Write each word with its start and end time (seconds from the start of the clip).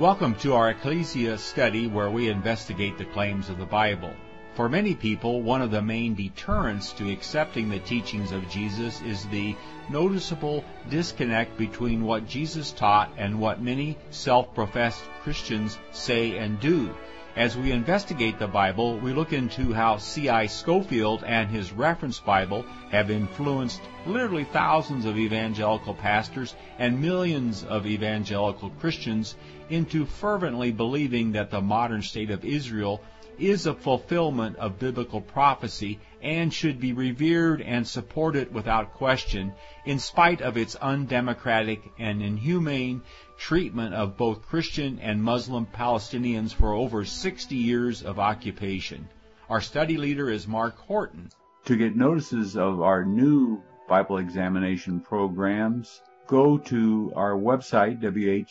Welcome 0.00 0.36
to 0.36 0.54
our 0.54 0.70
Ecclesia 0.70 1.36
study 1.36 1.86
where 1.86 2.10
we 2.10 2.30
investigate 2.30 2.96
the 2.96 3.04
claims 3.04 3.50
of 3.50 3.58
the 3.58 3.66
Bible. 3.66 4.14
For 4.54 4.66
many 4.66 4.94
people, 4.94 5.42
one 5.42 5.60
of 5.60 5.70
the 5.70 5.82
main 5.82 6.14
deterrents 6.14 6.92
to 6.92 7.12
accepting 7.12 7.68
the 7.68 7.80
teachings 7.80 8.32
of 8.32 8.48
Jesus 8.48 9.02
is 9.02 9.26
the 9.26 9.54
noticeable 9.90 10.64
disconnect 10.88 11.58
between 11.58 12.02
what 12.02 12.26
Jesus 12.26 12.72
taught 12.72 13.12
and 13.18 13.38
what 13.38 13.60
many 13.60 13.98
self-professed 14.08 15.04
Christians 15.22 15.78
say 15.92 16.38
and 16.38 16.58
do. 16.60 16.94
As 17.36 17.58
we 17.58 17.70
investigate 17.70 18.38
the 18.38 18.48
Bible, 18.48 18.98
we 18.98 19.12
look 19.12 19.34
into 19.34 19.74
how 19.74 19.98
C.I. 19.98 20.46
Scofield 20.46 21.24
and 21.24 21.50
his 21.50 21.72
reference 21.72 22.18
Bible 22.18 22.64
have 22.90 23.10
influenced 23.10 23.82
literally 24.06 24.44
thousands 24.44 25.04
of 25.04 25.18
evangelical 25.18 25.94
pastors 25.94 26.54
and 26.78 27.02
millions 27.02 27.64
of 27.64 27.86
evangelical 27.86 28.70
Christians 28.80 29.36
into 29.70 30.04
fervently 30.04 30.72
believing 30.72 31.32
that 31.32 31.50
the 31.50 31.60
modern 31.60 32.02
state 32.02 32.30
of 32.30 32.44
Israel 32.44 33.00
is 33.38 33.66
a 33.66 33.74
fulfillment 33.74 34.56
of 34.56 34.78
biblical 34.78 35.20
prophecy 35.20 35.98
and 36.22 36.52
should 36.52 36.78
be 36.78 36.92
revered 36.92 37.62
and 37.62 37.86
supported 37.86 38.52
without 38.52 38.92
question, 38.94 39.52
in 39.86 39.98
spite 39.98 40.42
of 40.42 40.58
its 40.58 40.74
undemocratic 40.76 41.80
and 41.98 42.22
inhumane 42.22 43.00
treatment 43.38 43.94
of 43.94 44.16
both 44.18 44.42
Christian 44.42 44.98
and 44.98 45.22
Muslim 45.22 45.64
Palestinians 45.64 46.52
for 46.52 46.74
over 46.74 47.04
60 47.04 47.56
years 47.56 48.02
of 48.02 48.18
occupation. 48.18 49.08
Our 49.48 49.62
study 49.62 49.96
leader 49.96 50.30
is 50.30 50.46
Mark 50.46 50.76
Horton. 50.76 51.30
To 51.64 51.76
get 51.76 51.96
notices 51.96 52.56
of 52.56 52.82
our 52.82 53.04
new 53.04 53.62
Bible 53.88 54.18
examination 54.18 55.00
programs, 55.00 56.02
go 56.30 56.56
to 56.56 57.12
our 57.16 57.32
website, 57.32 58.00
whtt.org, 58.00 58.50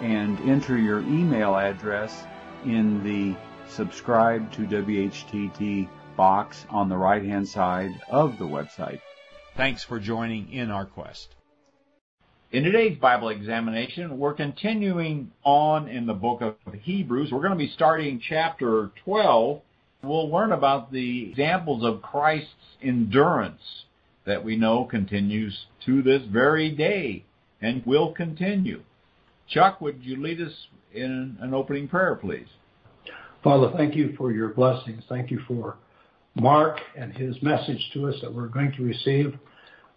and 0.00 0.40
enter 0.40 0.76
your 0.76 0.98
email 1.02 1.54
address 1.56 2.24
in 2.64 3.04
the 3.04 3.36
subscribe 3.68 4.50
to 4.52 4.62
WHTT 4.62 5.88
box 6.16 6.66
on 6.68 6.88
the 6.88 6.96
right 6.96 7.22
hand 7.22 7.48
side 7.48 7.92
of 8.10 8.38
the 8.38 8.44
website. 8.44 9.00
Thanks 9.56 9.84
for 9.84 10.00
joining 10.00 10.52
in 10.52 10.72
our 10.72 10.84
quest. 10.84 11.28
In 12.50 12.64
today's 12.64 12.98
Bible 12.98 13.28
examination, 13.28 14.18
we're 14.18 14.34
continuing 14.34 15.30
on 15.44 15.88
in 15.88 16.06
the 16.06 16.14
book 16.14 16.40
of 16.40 16.56
Hebrews. 16.74 17.30
We're 17.30 17.40
going 17.40 17.52
to 17.52 17.56
be 17.56 17.70
starting 17.70 18.20
chapter 18.20 18.90
12. 19.04 19.60
We'll 20.02 20.28
learn 20.28 20.50
about 20.50 20.90
the 20.90 21.30
examples 21.30 21.84
of 21.84 22.02
Christ's 22.02 22.50
endurance 22.82 23.85
that 24.26 24.44
we 24.44 24.56
know 24.56 24.84
continues 24.84 25.66
to 25.86 26.02
this 26.02 26.22
very 26.30 26.70
day 26.70 27.24
and 27.62 27.84
will 27.86 28.12
continue. 28.12 28.82
Chuck, 29.48 29.80
would 29.80 30.02
you 30.02 30.20
lead 30.20 30.40
us 30.40 30.52
in 30.92 31.36
an 31.40 31.54
opening 31.54 31.88
prayer, 31.88 32.16
please? 32.16 32.48
Father, 33.42 33.72
thank 33.76 33.94
you 33.94 34.14
for 34.18 34.32
your 34.32 34.48
blessings. 34.48 35.04
Thank 35.08 35.30
you 35.30 35.40
for 35.46 35.76
Mark 36.34 36.80
and 36.96 37.16
his 37.16 37.40
message 37.42 37.80
to 37.94 38.08
us 38.08 38.16
that 38.20 38.32
we're 38.32 38.48
going 38.48 38.72
to 38.72 38.82
receive. 38.82 39.38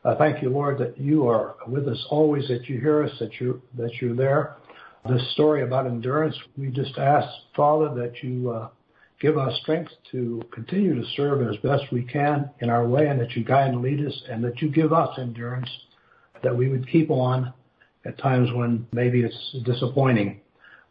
I 0.05 0.15
thank 0.15 0.41
you, 0.41 0.49
Lord, 0.49 0.77
that 0.77 0.97
you 0.97 1.27
are 1.27 1.55
with 1.67 1.87
us 1.87 2.05
always, 2.09 2.47
that 2.47 2.69
you 2.69 2.79
hear 2.79 3.03
us, 3.03 3.11
that 3.19 3.31
you 3.39 3.61
that 3.77 3.91
you're 4.01 4.15
there. 4.15 4.55
This 5.09 5.31
story 5.33 5.63
about 5.63 5.87
endurance, 5.87 6.35
we 6.57 6.69
just 6.69 6.97
ask, 6.97 7.27
Father, 7.55 7.93
that 7.95 8.23
you 8.23 8.51
uh, 8.51 8.69
give 9.19 9.37
us 9.37 9.57
strength 9.61 9.91
to 10.11 10.41
continue 10.51 10.95
to 10.95 11.07
serve 11.15 11.47
as 11.47 11.57
best 11.57 11.83
we 11.91 12.03
can 12.03 12.49
in 12.59 12.69
our 12.69 12.87
way, 12.87 13.07
and 13.07 13.19
that 13.19 13.31
you 13.31 13.43
guide 13.43 13.69
and 13.69 13.81
lead 13.81 14.05
us, 14.05 14.23
and 14.29 14.43
that 14.43 14.61
you 14.61 14.69
give 14.69 14.93
us 14.93 15.17
endurance, 15.17 15.69
that 16.43 16.55
we 16.55 16.69
would 16.69 16.87
keep 16.89 17.09
on 17.09 17.53
at 18.05 18.17
times 18.17 18.49
when 18.53 18.87
maybe 18.91 19.21
it's 19.21 19.55
disappointing. 19.65 20.39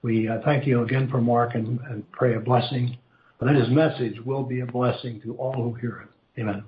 We 0.03 0.29
uh, 0.29 0.41
thank 0.45 0.67
you 0.67 0.83
again 0.83 1.09
for 1.11 1.21
Mark 1.21 1.55
and, 1.55 1.81
and 1.91 2.11
pray 2.13 2.35
a 2.35 2.41
blessing. 2.41 2.99
But 3.39 3.47
that 3.47 3.57
his 3.57 3.71
message 3.71 4.21
will 4.25 4.43
be 4.43 4.61
a 4.61 4.67
blessing 4.67 5.21
to 5.23 5.35
all 5.37 5.53
who 5.53 5.75
hear 5.75 6.03
it. 6.03 6.41
Amen. 6.41 6.65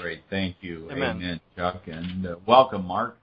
Great. 0.00 0.22
Thank 0.28 0.56
you. 0.60 0.88
Amen. 0.90 1.16
Amen 1.16 1.40
Chuck. 1.56 1.82
And 1.86 2.26
uh, 2.26 2.36
welcome, 2.46 2.84
Mark. 2.84 3.16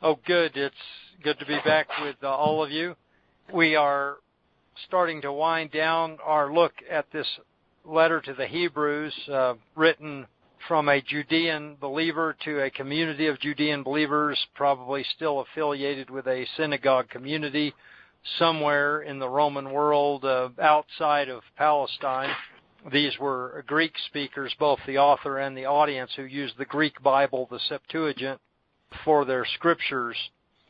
Oh, 0.00 0.18
good. 0.26 0.56
It's 0.56 0.74
good 1.22 1.38
to 1.38 1.46
be 1.46 1.58
back 1.64 1.88
with 2.02 2.16
uh, 2.22 2.28
all 2.28 2.64
of 2.64 2.70
you. 2.70 2.94
We 3.52 3.76
are 3.76 4.16
starting 4.86 5.22
to 5.22 5.32
wind 5.32 5.70
down 5.70 6.18
our 6.24 6.52
look 6.52 6.72
at 6.90 7.06
this 7.12 7.26
letter 7.84 8.20
to 8.20 8.34
the 8.34 8.46
Hebrews, 8.46 9.14
uh, 9.32 9.54
written 9.74 10.26
from 10.68 10.88
a 10.88 11.00
Judean 11.00 11.76
believer 11.80 12.36
to 12.44 12.60
a 12.60 12.70
community 12.70 13.26
of 13.26 13.40
Judean 13.40 13.82
believers, 13.82 14.38
probably 14.54 15.04
still 15.16 15.40
affiliated 15.40 16.10
with 16.10 16.26
a 16.26 16.46
synagogue 16.56 17.08
community 17.08 17.74
somewhere 18.38 19.02
in 19.02 19.18
the 19.18 19.28
Roman 19.28 19.72
world 19.72 20.24
uh, 20.24 20.50
outside 20.60 21.28
of 21.28 21.42
Palestine. 21.56 22.30
These 22.92 23.18
were 23.18 23.64
Greek 23.66 23.94
speakers, 24.06 24.54
both 24.58 24.78
the 24.86 24.98
author 24.98 25.38
and 25.38 25.56
the 25.56 25.66
audience, 25.66 26.12
who 26.16 26.24
used 26.24 26.56
the 26.58 26.64
Greek 26.64 27.02
Bible, 27.02 27.48
the 27.50 27.60
Septuagint, 27.68 28.40
for 29.04 29.24
their 29.24 29.46
scriptures. 29.54 30.16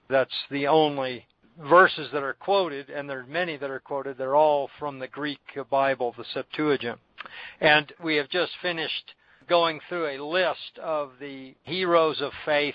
That's 0.09 0.35
the 0.51 0.67
only 0.67 1.27
verses 1.59 2.09
that 2.13 2.23
are 2.23 2.35
quoted, 2.35 2.91
and 2.91 3.09
there 3.09 3.21
are 3.21 3.27
many 3.27 3.57
that 3.57 3.71
are 3.71 3.81
quoted. 3.81 4.17
They're 4.17 4.37
all 4.37 4.71
from 4.79 4.99
the 4.99 5.09
Greek 5.09 5.41
Bible, 5.71 6.15
the 6.17 6.25
Septuagint. 6.33 6.99
And 7.61 7.93
we 8.03 8.17
have 8.17 8.29
just 8.31 8.53
finished 8.63 9.15
going 9.49 9.81
through 9.89 10.07
a 10.07 10.25
list 10.25 10.79
of 10.83 11.13
the 11.21 11.55
heroes 11.65 12.21
of 12.21 12.33
faith 12.45 12.75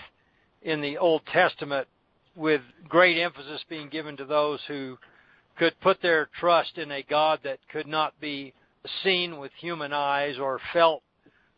in 0.61 0.81
the 0.81 0.97
Old 0.97 1.21
Testament 1.31 1.87
with 2.35 2.61
great 2.89 3.17
emphasis 3.17 3.63
being 3.69 3.89
given 3.89 4.17
to 4.17 4.25
those 4.25 4.59
who 4.67 4.97
could 5.57 5.79
put 5.79 6.01
their 6.01 6.29
trust 6.37 6.77
in 6.77 6.91
a 6.91 7.03
God 7.03 7.39
that 7.43 7.59
could 7.71 7.87
not 7.87 8.19
be 8.19 8.53
seen 9.03 9.39
with 9.39 9.51
human 9.57 9.93
eyes 9.93 10.37
or 10.37 10.59
felt 10.73 11.01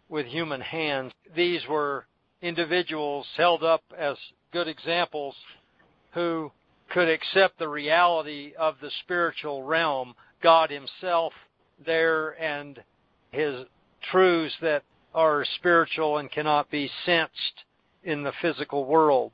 with 0.08 0.26
human 0.28 0.62
hands. 0.62 1.12
These 1.36 1.62
were 1.68 2.06
individuals 2.42 3.26
held 3.36 3.64
up 3.64 3.82
as 3.98 4.16
good 4.54 4.68
examples 4.68 5.36
who 6.14 6.52
could 6.90 7.10
accept 7.10 7.60
the 7.60 7.68
reality 7.68 8.54
of 8.58 8.76
the 8.82 8.92
spiritual 9.04 9.64
realm, 9.64 10.14
God 10.42 10.70
Himself 10.70 11.34
there 11.86 12.42
and 12.42 12.82
His 13.32 13.66
truths 14.12 14.56
that 14.62 14.84
are 15.14 15.46
spiritual 15.56 16.18
and 16.18 16.32
cannot 16.32 16.70
be 16.70 16.90
sensed 17.06 17.64
in 18.04 18.24
the 18.24 18.34
physical 18.42 18.86
world. 18.86 19.32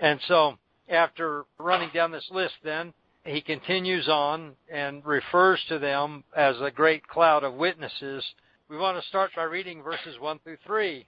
And 0.00 0.20
so 0.28 0.58
after 0.88 1.44
running 1.58 1.90
down 1.92 2.12
this 2.12 2.28
list, 2.30 2.54
then, 2.64 2.92
he 3.24 3.40
continues 3.40 4.08
on 4.08 4.52
and 4.72 5.04
refers 5.04 5.60
to 5.68 5.78
them 5.78 6.24
as 6.36 6.56
a 6.60 6.70
great 6.70 7.06
cloud 7.06 7.44
of 7.44 7.54
witnesses. 7.54 8.24
We 8.70 8.78
want 8.78 9.00
to 9.00 9.08
start 9.08 9.32
by 9.36 9.42
reading 9.42 9.82
verses 9.82 10.18
1 10.18 10.38
through 10.44 10.56
3. 10.66 11.06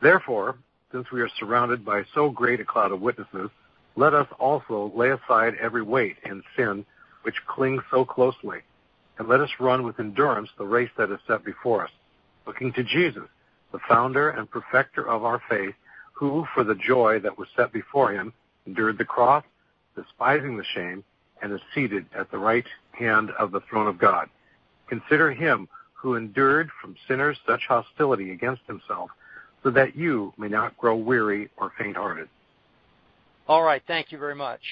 Therefore, 0.00 0.56
since 0.92 1.10
we 1.12 1.20
are 1.20 1.28
surrounded 1.38 1.84
by 1.84 2.04
so 2.14 2.30
great 2.30 2.60
a 2.60 2.64
cloud 2.64 2.92
of 2.92 3.00
witnesses, 3.00 3.50
let 3.96 4.14
us 4.14 4.26
also 4.38 4.92
lay 4.94 5.10
aside 5.10 5.54
every 5.60 5.82
weight 5.82 6.16
and 6.24 6.42
sin 6.56 6.84
which 7.22 7.34
clings 7.46 7.82
so 7.90 8.04
closely, 8.04 8.58
and 9.18 9.28
let 9.28 9.40
us 9.40 9.50
run 9.60 9.84
with 9.84 10.00
endurance 10.00 10.50
the 10.58 10.64
race 10.64 10.90
that 10.98 11.10
is 11.10 11.18
set 11.26 11.44
before 11.44 11.84
us, 11.84 11.90
looking 12.46 12.72
to 12.72 12.82
Jesus, 12.82 13.28
the 13.72 13.78
founder 13.88 14.30
and 14.30 14.50
perfecter 14.50 15.08
of 15.08 15.24
our 15.24 15.40
faith, 15.48 15.74
who, 16.12 16.46
for 16.54 16.64
the 16.64 16.74
joy 16.74 17.18
that 17.20 17.38
was 17.38 17.48
set 17.56 17.72
before 17.72 18.12
him, 18.12 18.32
endured 18.66 18.98
the 18.98 19.04
cross, 19.04 19.44
despising 19.96 20.56
the 20.56 20.64
shame, 20.74 21.02
and 21.42 21.52
is 21.52 21.60
seated 21.74 22.06
at 22.16 22.30
the 22.30 22.38
right 22.38 22.66
hand 22.92 23.30
of 23.38 23.52
the 23.52 23.60
throne 23.68 23.86
of 23.86 23.98
God. 23.98 24.28
Consider 24.88 25.32
him 25.32 25.68
who 25.92 26.16
endured 26.16 26.68
from 26.80 26.96
sinners 27.08 27.38
such 27.46 27.62
hostility 27.66 28.32
against 28.32 28.62
himself, 28.66 29.10
so 29.62 29.70
that 29.70 29.96
you 29.96 30.32
may 30.36 30.48
not 30.48 30.76
grow 30.76 30.94
weary 30.94 31.48
or 31.56 31.72
faint-hearted. 31.78 32.28
All 33.46 33.62
right, 33.62 33.82
thank 33.86 34.10
you 34.10 34.16
very 34.18 34.34
much. 34.34 34.62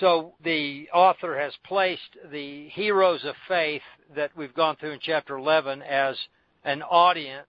So 0.00 0.32
the 0.42 0.88
author 0.94 1.38
has 1.38 1.52
placed 1.64 2.16
the 2.30 2.68
heroes 2.70 3.24
of 3.24 3.34
faith 3.46 3.82
that 4.16 4.30
we've 4.34 4.54
gone 4.54 4.76
through 4.76 4.92
in 4.92 5.00
chapter 5.02 5.36
11 5.36 5.82
as 5.82 6.16
an 6.64 6.82
audience, 6.82 7.46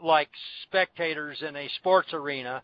like 0.00 0.28
spectators 0.62 1.42
in 1.42 1.56
a 1.56 1.68
sports 1.80 2.12
arena, 2.12 2.62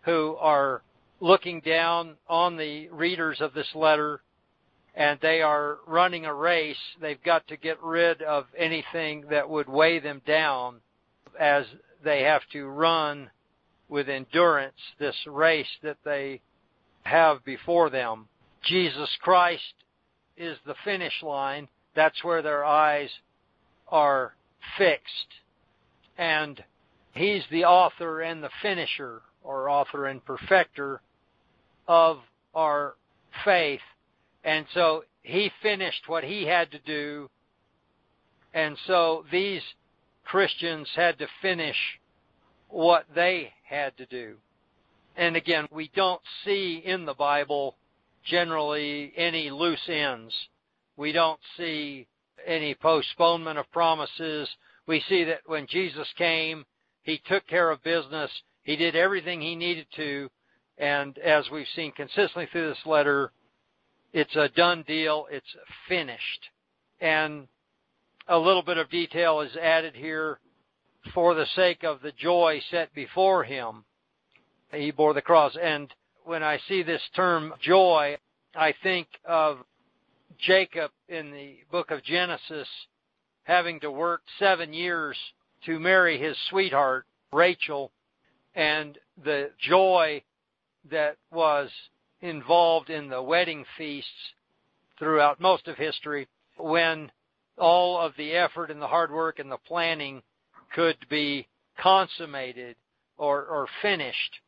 who 0.00 0.36
are 0.40 0.82
looking 1.20 1.60
down 1.60 2.16
on 2.28 2.56
the 2.56 2.88
readers 2.88 3.40
of 3.40 3.54
this 3.54 3.72
letter 3.72 4.22
and 4.96 5.20
they 5.22 5.40
are 5.40 5.78
running 5.86 6.26
a 6.26 6.34
race. 6.34 6.76
They've 7.00 7.22
got 7.22 7.46
to 7.46 7.56
get 7.56 7.80
rid 7.80 8.22
of 8.22 8.46
anything 8.58 9.26
that 9.30 9.48
would 9.48 9.68
weigh 9.68 10.00
them 10.00 10.20
down 10.26 10.80
as 11.38 11.64
they 12.04 12.22
have 12.24 12.42
to 12.52 12.66
run 12.66 13.30
with 13.92 14.08
endurance 14.08 14.74
this 14.98 15.16
race 15.26 15.66
that 15.82 15.98
they 16.04 16.40
have 17.02 17.44
before 17.44 17.90
them. 17.90 18.26
Jesus 18.64 19.10
Christ 19.20 19.74
is 20.36 20.56
the 20.66 20.74
finish 20.84 21.22
line. 21.22 21.68
That's 21.94 22.24
where 22.24 22.42
their 22.42 22.64
eyes 22.64 23.10
are 23.88 24.34
fixed. 24.78 25.28
And 26.16 26.62
He's 27.12 27.44
the 27.50 27.64
author 27.64 28.22
and 28.22 28.42
the 28.42 28.50
finisher, 28.62 29.20
or 29.42 29.68
author 29.68 30.06
and 30.06 30.24
perfecter 30.24 31.02
of 31.86 32.20
our 32.54 32.94
faith. 33.44 33.80
And 34.44 34.66
so 34.72 35.04
he 35.22 35.50
finished 35.62 36.08
what 36.08 36.24
he 36.24 36.46
had 36.46 36.70
to 36.70 36.78
do. 36.78 37.28
And 38.54 38.78
so 38.86 39.24
these 39.30 39.62
Christians 40.24 40.88
had 40.94 41.18
to 41.18 41.26
finish 41.42 41.76
what 42.72 43.04
they 43.14 43.52
had 43.64 43.96
to 43.98 44.06
do. 44.06 44.34
And 45.16 45.36
again, 45.36 45.68
we 45.70 45.90
don't 45.94 46.22
see 46.44 46.82
in 46.84 47.04
the 47.04 47.14
Bible 47.14 47.76
generally 48.24 49.12
any 49.16 49.50
loose 49.50 49.88
ends. 49.88 50.32
We 50.96 51.12
don't 51.12 51.40
see 51.56 52.06
any 52.46 52.74
postponement 52.74 53.58
of 53.58 53.70
promises. 53.72 54.48
We 54.86 55.02
see 55.08 55.24
that 55.24 55.40
when 55.46 55.66
Jesus 55.66 56.08
came, 56.16 56.64
he 57.02 57.20
took 57.28 57.46
care 57.46 57.70
of 57.70 57.82
business. 57.82 58.30
He 58.62 58.76
did 58.76 58.96
everything 58.96 59.40
he 59.40 59.54
needed 59.54 59.86
to. 59.96 60.30
And 60.78 61.18
as 61.18 61.44
we've 61.52 61.66
seen 61.76 61.92
consistently 61.92 62.48
through 62.50 62.70
this 62.70 62.86
letter, 62.86 63.32
it's 64.14 64.34
a 64.34 64.48
done 64.48 64.82
deal. 64.86 65.26
It's 65.30 65.44
finished. 65.88 66.48
And 67.00 67.48
a 68.28 68.38
little 68.38 68.62
bit 68.62 68.78
of 68.78 68.88
detail 68.90 69.40
is 69.40 69.54
added 69.56 69.94
here 69.94 70.38
for 71.14 71.34
the 71.34 71.46
sake 71.54 71.84
of 71.84 72.00
the 72.02 72.12
joy 72.12 72.60
set 72.70 72.94
before 72.94 73.44
him. 73.44 73.84
He 74.72 74.90
bore 74.90 75.14
the 75.14 75.22
cross. 75.22 75.56
And 75.60 75.92
when 76.24 76.42
I 76.42 76.58
see 76.68 76.82
this 76.82 77.02
term 77.14 77.52
joy, 77.60 78.16
I 78.54 78.74
think 78.82 79.08
of 79.24 79.58
Jacob 80.38 80.90
in 81.08 81.30
the 81.30 81.58
book 81.70 81.90
of 81.90 82.02
Genesis 82.02 82.68
having 83.44 83.80
to 83.80 83.90
work 83.90 84.22
seven 84.38 84.72
years 84.72 85.16
to 85.66 85.78
marry 85.78 86.18
his 86.18 86.36
sweetheart, 86.48 87.06
Rachel, 87.32 87.92
and 88.54 88.98
the 89.24 89.50
joy 89.58 90.22
that 90.90 91.16
was 91.30 91.70
involved 92.20 92.90
in 92.90 93.08
the 93.08 93.22
wedding 93.22 93.64
feasts 93.76 94.10
throughout 94.98 95.40
most 95.40 95.68
of 95.68 95.76
history 95.76 96.28
when 96.56 97.10
all 97.58 97.98
of 97.98 98.12
the 98.16 98.32
effort 98.32 98.70
and 98.70 98.80
the 98.80 98.86
hard 98.86 99.10
work 99.10 99.38
and 99.38 99.50
the 99.50 99.58
planning 99.58 100.22
could 100.74 100.96
be 101.08 101.46
consummated 101.78 102.76
or, 103.16 103.44
or 103.44 103.66
finished. 103.80 104.40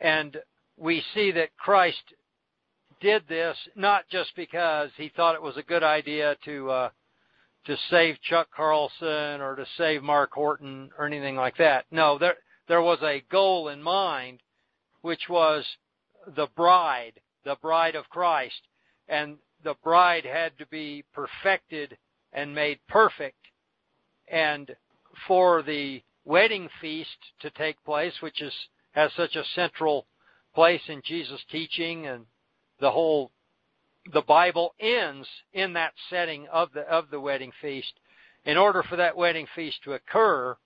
And 0.00 0.36
we 0.76 1.02
see 1.14 1.32
that 1.32 1.56
Christ 1.56 2.02
did 3.00 3.22
this 3.28 3.56
not 3.76 4.08
just 4.10 4.34
because 4.36 4.90
he 4.96 5.10
thought 5.14 5.34
it 5.34 5.42
was 5.42 5.56
a 5.56 5.62
good 5.62 5.82
idea 5.82 6.36
to 6.44 6.70
uh, 6.70 6.90
to 7.66 7.76
save 7.90 8.20
Chuck 8.22 8.48
Carlson 8.54 9.40
or 9.40 9.54
to 9.56 9.66
save 9.76 10.02
Mark 10.02 10.32
Horton 10.32 10.90
or 10.98 11.06
anything 11.06 11.36
like 11.36 11.56
that. 11.58 11.84
No, 11.90 12.18
there 12.18 12.36
there 12.66 12.82
was 12.82 12.98
a 13.02 13.24
goal 13.30 13.68
in 13.68 13.82
mind, 13.82 14.40
which 15.02 15.28
was 15.28 15.64
the 16.36 16.48
bride, 16.56 17.20
the 17.44 17.56
bride 17.60 17.94
of 17.94 18.08
Christ, 18.08 18.60
and 19.08 19.36
the 19.64 19.74
bride 19.82 20.24
had 20.24 20.56
to 20.58 20.66
be 20.66 21.04
perfected 21.14 21.96
and 22.32 22.54
made 22.54 22.78
perfect, 22.88 23.38
and 24.28 24.74
for 25.26 25.62
the 25.62 26.02
wedding 26.24 26.68
feast 26.80 27.16
to 27.40 27.50
take 27.50 27.82
place, 27.84 28.14
which 28.20 28.42
is 28.42 28.52
has 28.92 29.10
such 29.16 29.36
a 29.36 29.44
central 29.54 30.06
place 30.54 30.82
in 30.88 31.02
Jesus' 31.04 31.40
teaching 31.50 32.06
and 32.06 32.26
the 32.80 32.90
whole 32.90 33.30
the 34.12 34.22
Bible 34.22 34.74
ends 34.80 35.28
in 35.52 35.74
that 35.74 35.92
setting 36.08 36.46
of 36.48 36.72
the 36.72 36.80
of 36.82 37.10
the 37.10 37.20
wedding 37.20 37.52
feast. 37.60 37.92
In 38.44 38.56
order 38.56 38.82
for 38.82 38.96
that 38.96 39.16
wedding 39.16 39.46
feast 39.54 39.82
to 39.84 39.92
occur, 39.92 40.56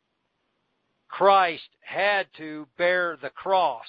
Christ 1.08 1.68
had 1.80 2.26
to 2.38 2.66
bear 2.78 3.16
the 3.20 3.30
cross. 3.30 3.86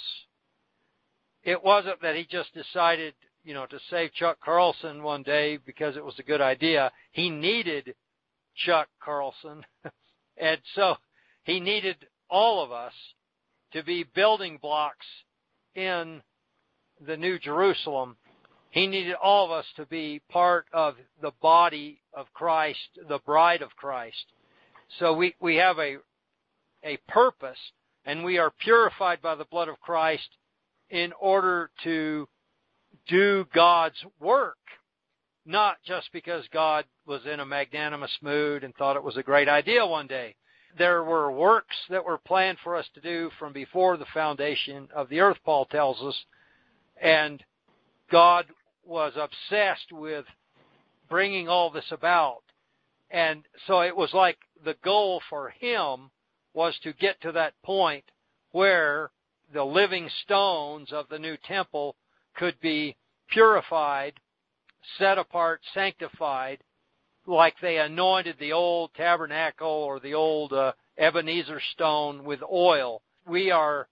It 1.44 1.64
wasn't 1.64 2.02
that 2.02 2.16
he 2.16 2.26
just 2.26 2.54
decided, 2.54 3.14
you 3.44 3.54
know, 3.54 3.66
to 3.66 3.80
save 3.90 4.14
Chuck 4.14 4.38
Carlson 4.44 5.04
one 5.04 5.24
day 5.24 5.58
because 5.58 5.96
it 5.96 6.04
was 6.04 6.18
a 6.18 6.24
good 6.24 6.42
idea. 6.42 6.92
He 7.12 7.30
needed 7.30 7.96
Chuck 8.56 8.88
Carlson. 9.04 9.66
And 10.44 10.60
so 10.76 10.98
he 11.44 11.62
needed 11.62 11.96
all 12.30 12.62
of 12.62 12.72
us 12.72 12.94
to 13.72 13.82
be 13.82 14.04
building 14.04 14.60
blocks 14.62 15.06
in 15.74 16.22
the 17.06 17.16
New 17.16 17.40
Jerusalem, 17.40 18.18
he 18.70 18.86
needed 18.86 19.16
all 19.16 19.46
of 19.46 19.52
us 19.52 19.66
to 19.78 19.86
be 19.86 20.22
part 20.30 20.66
of 20.74 20.96
the 21.22 21.32
body 21.42 22.02
of 22.14 22.26
Christ, 22.34 22.80
the 23.08 23.20
bride 23.20 23.62
of 23.62 23.76
Christ. 23.78 24.26
So 25.00 25.14
we, 25.14 25.34
we 25.40 25.56
have 25.56 25.80
a, 25.80 25.98
a 26.84 26.98
purpose 27.08 27.58
and 28.06 28.24
we 28.24 28.38
are 28.38 28.52
purified 28.60 29.22
by 29.22 29.36
the 29.36 29.46
blood 29.46 29.70
of 29.70 29.80
Christ 29.80 30.28
in 30.90 31.14
order 31.22 31.72
to 31.86 32.28
do 33.08 33.46
God's 33.54 34.04
work. 34.20 34.58
Not 35.46 35.78
just 35.86 36.10
because 36.14 36.48
God 36.54 36.86
was 37.06 37.22
in 37.26 37.40
a 37.40 37.46
magnanimous 37.46 38.18
mood 38.22 38.64
and 38.64 38.74
thought 38.76 38.96
it 38.96 39.04
was 39.04 39.18
a 39.18 39.24
great 39.24 39.50
idea 39.50 39.86
one 39.86 40.08
day. 40.08 40.36
There 40.78 41.04
were 41.04 41.32
works 41.32 41.76
that 41.90 42.06
were 42.06 42.18
planned 42.18 42.58
for 42.64 42.76
us 42.76 42.88
to 42.94 43.02
do 43.02 43.30
from 43.38 43.54
before 43.54 43.98
the 43.98 44.06
foundation 44.14 44.88
of 44.96 45.10
the 45.10 45.20
earth, 45.20 45.38
Paul 45.44 45.66
tells 45.66 46.02
us, 46.02 46.16
and 47.02 47.44
God 48.10 48.46
was 48.86 49.14
obsessed 49.16 49.92
with 49.92 50.26
bringing 51.10 51.48
all 51.48 51.70
this 51.70 51.92
about. 51.92 52.44
And 53.12 53.44
so 53.68 53.82
it 53.82 53.96
was 53.96 54.14
like 54.14 54.38
the 54.64 54.76
goal 54.84 55.22
for 55.30 55.50
him 55.50 56.10
was 56.54 56.78
to 56.84 56.94
get 56.94 57.22
to 57.22 57.32
that 57.34 57.54
point 57.64 58.06
where 58.52 59.12
the 59.54 59.64
living 59.64 60.10
stones 60.24 60.92
of 60.92 61.08
the 61.10 61.20
new 61.20 61.38
temple 61.46 61.96
could 62.36 62.60
be 62.62 62.96
purified, 63.30 64.14
set 64.98 65.18
apart, 65.18 65.62
sanctified, 65.74 66.60
like 67.26 67.56
they 67.62 67.78
anointed 67.78 68.36
the 68.40 68.54
old 68.54 68.94
tabernacle 68.96 69.68
or 69.68 70.00
the 70.00 70.14
old 70.14 70.54
uh, 70.54 70.74
Ebenezer 70.98 71.62
stone 71.74 72.24
with 72.24 72.42
oil. 72.52 73.02
We 73.28 73.52
are 73.52 73.88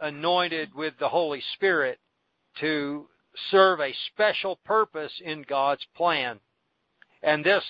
anointed 0.00 0.74
with 0.74 0.94
the 0.98 1.08
Holy 1.08 1.42
Spirit 1.54 1.98
to 2.60 3.08
serve 3.50 3.80
a 3.80 3.94
special 4.12 4.56
purpose 4.64 5.12
in 5.24 5.44
God's 5.48 5.84
plan. 5.96 6.38
And 7.22 7.44
this 7.44 7.64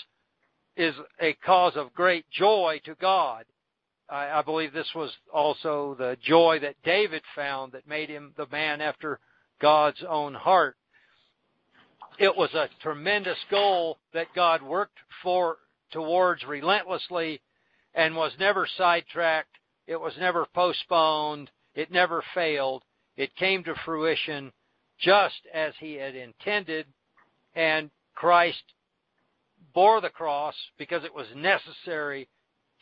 is 0.76 0.94
a 1.20 1.32
cause 1.44 1.76
of 1.76 1.94
great 1.94 2.26
joy 2.30 2.80
to 2.84 2.94
God. 2.94 3.44
I, 4.08 4.38
I, 4.38 4.42
believe 4.42 4.72
this 4.72 4.90
was 4.94 5.10
also 5.32 5.96
the 5.98 6.16
joy 6.22 6.58
that 6.62 6.76
David 6.84 7.22
found 7.34 7.72
that 7.72 7.88
made 7.88 8.08
him 8.08 8.32
the 8.36 8.46
man 8.50 8.80
after 8.80 9.18
God's 9.60 10.02
own 10.08 10.34
heart. 10.34 10.76
It 12.18 12.36
was 12.36 12.52
a 12.54 12.68
tremendous 12.82 13.38
goal 13.48 13.98
that 14.12 14.34
God 14.34 14.60
worked 14.60 14.98
for 15.22 15.58
towards 15.92 16.44
relentlessly 16.44 17.40
and 17.94 18.16
was 18.16 18.32
never 18.40 18.66
sidetracked. 18.76 19.56
It 19.86 20.00
was 20.00 20.14
never 20.18 20.44
postponed. 20.52 21.50
It 21.76 21.92
never 21.92 22.24
failed. 22.34 22.82
It 23.16 23.36
came 23.36 23.62
to 23.64 23.74
fruition 23.84 24.52
just 24.98 25.46
as 25.54 25.74
he 25.78 25.94
had 25.94 26.16
intended, 26.16 26.86
and 27.54 27.88
Christ 28.16 28.62
bore 29.72 30.00
the 30.00 30.10
cross 30.10 30.56
because 30.76 31.04
it 31.04 31.14
was 31.14 31.26
necessary 31.36 32.28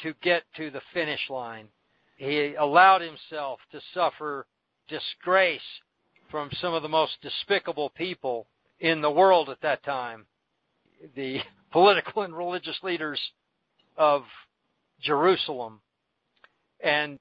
to 0.00 0.14
get 0.22 0.44
to 0.56 0.70
the 0.70 0.80
finish 0.94 1.28
line. 1.28 1.68
He 2.16 2.54
allowed 2.54 3.02
himself 3.02 3.60
to 3.72 3.80
suffer 3.92 4.46
disgrace 4.88 5.60
from 6.30 6.50
some 6.58 6.72
of 6.72 6.82
the 6.82 6.88
most 6.88 7.20
despicable 7.20 7.90
people 7.90 8.46
in 8.80 9.00
the 9.00 9.10
world 9.10 9.48
at 9.48 9.60
that 9.62 9.84
time. 9.84 10.26
The 11.14 11.40
political 11.72 12.22
and 12.22 12.36
religious 12.36 12.78
leaders 12.82 13.20
of 13.96 14.22
Jerusalem. 15.00 15.80
And 16.80 17.18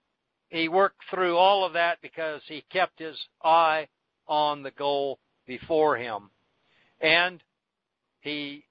he 0.49 0.69
worked 0.69 1.01
through 1.09 1.37
all 1.37 1.65
of 1.65 1.73
that 1.73 1.97
because 2.01 2.41
he 2.47 2.63
kept 2.71 2.99
his 2.99 3.17
eye 3.43 3.87
on 4.27 4.63
the 4.63 4.71
goal 4.71 5.19
before 5.45 5.97
him. 5.97 6.29
And 7.01 7.41
he 8.21 8.63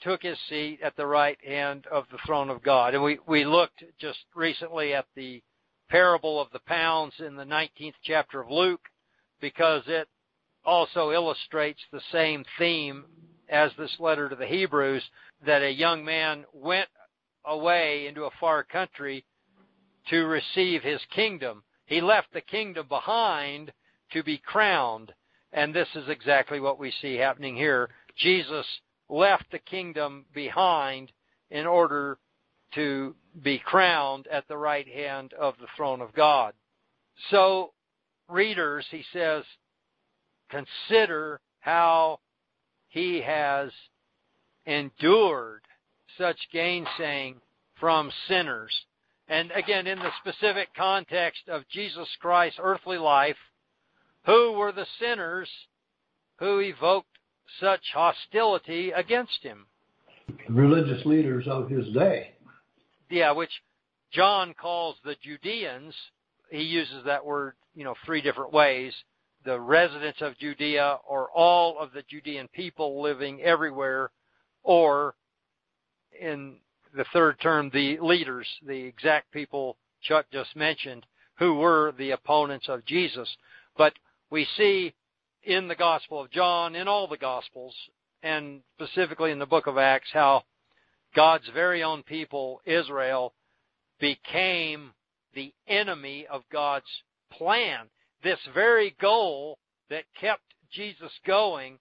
took 0.00 0.22
his 0.22 0.38
seat 0.48 0.80
at 0.82 0.96
the 0.96 1.06
right 1.06 1.38
hand 1.44 1.86
of 1.90 2.04
the 2.10 2.18
throne 2.24 2.50
of 2.50 2.62
God. 2.62 2.94
And 2.94 3.02
we, 3.02 3.18
we 3.26 3.44
looked 3.44 3.82
just 4.00 4.18
recently 4.34 4.94
at 4.94 5.06
the 5.16 5.42
parable 5.88 6.40
of 6.40 6.48
the 6.52 6.60
pounds 6.60 7.14
in 7.18 7.34
the 7.36 7.44
19th 7.44 7.94
chapter 8.02 8.40
of 8.40 8.50
Luke 8.50 8.88
because 9.40 9.82
it 9.86 10.08
also 10.68 11.12
illustrates 11.12 11.80
the 11.90 12.02
same 12.12 12.44
theme 12.58 13.06
as 13.48 13.70
this 13.78 13.96
letter 13.98 14.28
to 14.28 14.36
the 14.36 14.46
Hebrews 14.46 15.02
that 15.46 15.62
a 15.62 15.72
young 15.72 16.04
man 16.04 16.44
went 16.52 16.90
away 17.46 18.06
into 18.06 18.24
a 18.24 18.30
far 18.38 18.64
country 18.64 19.24
to 20.10 20.26
receive 20.26 20.82
his 20.82 21.00
kingdom. 21.14 21.62
He 21.86 22.02
left 22.02 22.34
the 22.34 22.42
kingdom 22.42 22.86
behind 22.86 23.72
to 24.12 24.22
be 24.22 24.36
crowned. 24.44 25.10
And 25.54 25.74
this 25.74 25.88
is 25.94 26.06
exactly 26.10 26.60
what 26.60 26.78
we 26.78 26.92
see 27.00 27.14
happening 27.14 27.56
here. 27.56 27.88
Jesus 28.18 28.66
left 29.08 29.50
the 29.50 29.60
kingdom 29.60 30.26
behind 30.34 31.10
in 31.50 31.66
order 31.66 32.18
to 32.74 33.14
be 33.42 33.58
crowned 33.58 34.26
at 34.26 34.46
the 34.48 34.58
right 34.58 34.86
hand 34.86 35.32
of 35.32 35.54
the 35.58 35.68
throne 35.78 36.02
of 36.02 36.14
God. 36.14 36.52
So, 37.30 37.72
readers, 38.28 38.84
he 38.90 39.02
says, 39.14 39.44
consider 40.50 41.40
how 41.60 42.20
he 42.88 43.20
has 43.20 43.70
endured 44.66 45.62
such 46.16 46.36
gainsaying 46.52 47.36
from 47.78 48.10
sinners. 48.26 48.72
And 49.28 49.50
again, 49.52 49.86
in 49.86 49.98
the 49.98 50.10
specific 50.20 50.68
context 50.74 51.42
of 51.48 51.68
Jesus 51.70 52.08
Christ's 52.20 52.58
earthly 52.62 52.98
life, 52.98 53.36
who 54.24 54.52
were 54.52 54.72
the 54.72 54.86
sinners 54.98 55.48
who 56.38 56.60
evoked 56.60 57.18
such 57.60 57.80
hostility 57.92 58.90
against 58.90 59.42
him? 59.42 59.66
The 60.46 60.52
religious 60.52 61.04
leaders 61.04 61.46
of 61.46 61.68
his 61.68 61.88
day. 61.94 62.32
Yeah, 63.10 63.32
which 63.32 63.50
John 64.12 64.54
calls 64.54 64.96
the 65.04 65.16
Judeans. 65.22 65.94
He 66.50 66.62
uses 66.62 67.04
that 67.04 67.24
word, 67.24 67.54
you 67.74 67.84
know, 67.84 67.94
three 68.04 68.20
different 68.20 68.52
ways. 68.52 68.92
The 69.48 69.58
residents 69.58 70.20
of 70.20 70.36
Judea 70.36 70.98
or 71.08 71.30
all 71.30 71.78
of 71.78 71.92
the 71.92 72.02
Judean 72.02 72.48
people 72.48 73.00
living 73.00 73.40
everywhere 73.40 74.10
or 74.62 75.14
in 76.20 76.58
the 76.94 77.06
third 77.14 77.40
term, 77.40 77.70
the 77.72 77.98
leaders, 77.98 78.46
the 78.66 78.76
exact 78.78 79.32
people 79.32 79.78
Chuck 80.02 80.26
just 80.30 80.54
mentioned, 80.54 81.06
who 81.38 81.54
were 81.54 81.94
the 81.96 82.10
opponents 82.10 82.68
of 82.68 82.84
Jesus. 82.84 83.26
But 83.78 83.94
we 84.28 84.46
see 84.58 84.92
in 85.44 85.66
the 85.66 85.74
Gospel 85.74 86.20
of 86.20 86.30
John, 86.30 86.74
in 86.74 86.86
all 86.86 87.08
the 87.08 87.16
Gospels, 87.16 87.74
and 88.22 88.60
specifically 88.74 89.30
in 89.30 89.38
the 89.38 89.46
book 89.46 89.66
of 89.66 89.78
Acts, 89.78 90.10
how 90.12 90.42
God's 91.16 91.48
very 91.54 91.82
own 91.82 92.02
people, 92.02 92.60
Israel, 92.66 93.32
became 93.98 94.92
the 95.34 95.54
enemy 95.66 96.26
of 96.30 96.42
God's 96.52 96.84
plan. 97.32 97.88
This 98.22 98.38
very 98.54 98.96
goal 99.00 99.58
that 99.90 100.04
kept 100.20 100.42
Jesus 100.70 101.12
going, 101.26 101.78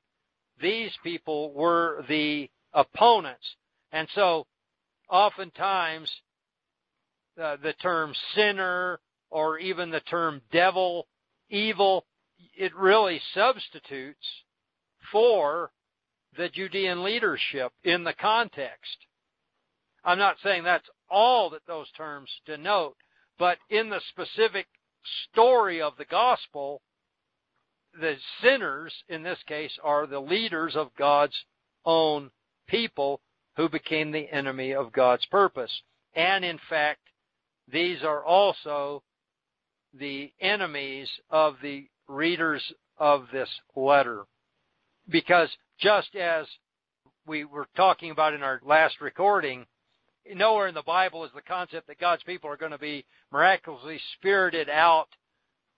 these 0.62 0.91
people 1.03 1.53
were 1.53 2.03
the 2.08 2.50
opponents. 2.74 3.46
And 3.91 4.08
so, 4.13 4.46
oftentimes, 5.10 6.12
uh, 7.41 7.58
the 7.62 7.74
term 7.74 8.13
sinner 8.36 9.00
or 9.29 9.60
even 9.60 9.89
the 9.89 10.00
term 10.01 10.41
devil, 10.51 11.08
evil, 11.50 12.06
it 12.56 12.75
really 12.75 13.22
substitutes 13.34 14.25
for 15.12 15.72
the 16.38 16.50
Judean 16.50 17.03
leadership 17.03 17.72
in 17.84 18.03
the 18.03 18.13
context. 18.13 18.98
I'm 20.03 20.20
not 20.20 20.38
saying 20.44 20.63
that's 20.63 20.89
all 21.10 21.50
that 21.51 21.65
those 21.67 21.89
terms 21.91 22.29
denote, 22.46 22.96
but 23.38 23.58
in 23.70 23.89
the 23.89 24.01
specific 24.10 24.67
story 25.31 25.81
of 25.81 25.93
the 25.97 26.05
gospel, 26.05 26.81
the 27.99 28.15
sinners 28.41 28.93
in 29.09 29.23
this 29.23 29.39
case 29.47 29.71
are 29.83 30.05
the 30.05 30.19
leaders 30.19 30.75
of 30.75 30.95
God's 30.97 31.35
own 31.85 32.29
people 32.67 33.21
who 33.55 33.69
became 33.69 34.11
the 34.11 34.31
enemy 34.31 34.73
of 34.73 34.91
God's 34.91 35.25
purpose. 35.25 35.71
And 36.15 36.45
in 36.45 36.59
fact, 36.69 36.99
these 37.71 38.03
are 38.03 38.23
also 38.23 39.03
the 39.93 40.31
enemies 40.39 41.09
of 41.29 41.55
the 41.61 41.87
readers 42.07 42.63
of 42.97 43.25
this 43.31 43.49
letter. 43.75 44.25
Because 45.09 45.49
just 45.79 46.15
as 46.15 46.45
we 47.25 47.45
were 47.45 47.67
talking 47.75 48.11
about 48.11 48.33
in 48.33 48.43
our 48.43 48.61
last 48.65 49.01
recording, 49.01 49.65
nowhere 50.36 50.67
in 50.67 50.75
the 50.75 50.81
Bible 50.81 51.24
is 51.25 51.31
the 51.34 51.41
concept 51.41 51.88
that 51.88 52.00
God's 52.00 52.24
people 52.24 52.50
are 52.50 52.57
going 52.57 52.72
to 52.72 52.77
be 52.77 53.05
miraculously 53.31 54.00
spirited 54.17 54.69
out 54.69 55.10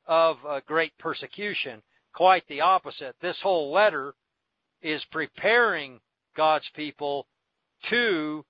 of 0.07 0.37
a 0.47 0.61
great 0.61 0.97
persecution. 0.97 1.81
Quite 2.13 2.47
the 2.47 2.61
opposite. 2.61 3.15
This 3.21 3.37
whole 3.41 3.71
letter 3.71 4.15
is 4.81 5.01
preparing 5.11 5.99
God's 6.35 6.67
people 6.75 7.27
to 7.89 8.43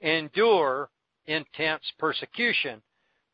endure 0.00 0.90
intense 1.26 1.84
persecution, 1.98 2.82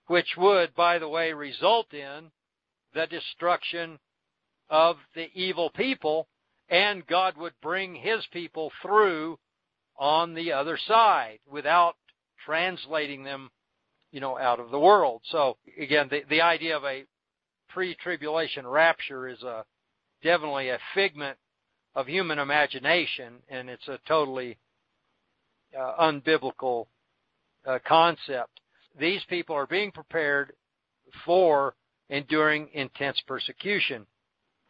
which 0.07 0.37
would, 0.37 0.75
by 0.75 0.99
the 0.99 1.09
way, 1.09 1.33
result 1.33 1.93
in 1.93 2.31
the 2.95 3.07
destruction 3.07 3.99
of 4.71 4.97
the 5.15 5.29
evil 5.35 5.71
people, 5.71 6.29
and 6.69 7.07
God 7.07 7.37
would 7.37 7.55
bring 7.63 7.95
his 7.95 8.25
people 8.33 8.71
through 8.81 9.39
on 9.99 10.35
the 10.35 10.53
other 10.53 10.79
side 10.87 11.39
without 11.51 11.97
translating 12.45 13.25
them, 13.25 13.51
you 14.11 14.21
know, 14.21 14.39
out 14.39 14.61
of 14.61 14.71
the 14.71 14.79
world. 14.79 15.23
So 15.31 15.57
again, 15.79 16.09
the, 16.11 16.23
the 16.29 16.41
idea 16.41 16.77
of 16.77 16.85
a 16.85 17.05
pre-tribulation 17.69 18.67
rapture 18.67 19.29
is 19.29 19.43
a 19.43 19.65
definitely 20.23 20.69
a 20.69 20.79
figment 20.95 21.37
of 21.95 22.07
human 22.07 22.39
imagination, 22.39 23.35
and 23.49 23.69
it's 23.69 23.89
a 23.89 23.99
totally 24.07 24.59
uh, 25.79 25.95
unbiblical 26.01 26.87
uh, 27.67 27.79
concept. 27.87 28.61
These 28.99 29.23
people 29.29 29.57
are 29.57 29.67
being 29.67 29.91
prepared 29.91 30.53
for 31.25 31.75
enduring 32.09 32.69
intense 32.73 33.21
persecution. 33.27 34.07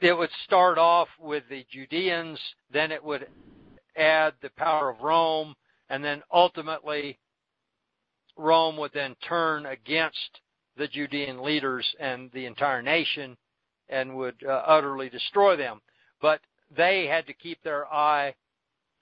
It 0.01 0.17
would 0.17 0.31
start 0.45 0.79
off 0.79 1.09
with 1.21 1.45
the 1.49 1.65
Judeans, 1.71 2.39
then 2.73 2.91
it 2.91 3.03
would 3.03 3.27
add 3.97 4.35
the 4.43 4.51
power 4.57 4.91
of 4.91 5.01
Rome, 5.01 5.55
and 5.91 6.05
then 6.05 6.23
ultimately 6.33 7.19
Rome 8.37 8.77
would 8.79 8.93
then 8.93 9.15
turn 9.27 9.67
against 9.67 10.41
the 10.77 10.89
Judean 10.89 11.43
leaders 11.43 11.87
and 12.01 12.31
the 12.33 12.47
entire 12.47 12.83
nation 12.83 13.37
and 13.89 14.17
would 14.17 14.43
uh, 14.47 14.63
utterly 14.67 15.09
destroy 15.11 15.57
them. 15.57 15.81
But 16.21 16.41
they 16.75 17.07
had 17.07 17.27
to 17.27 17.35
keep 17.35 17.63
their 17.63 17.93
eye 17.93 18.35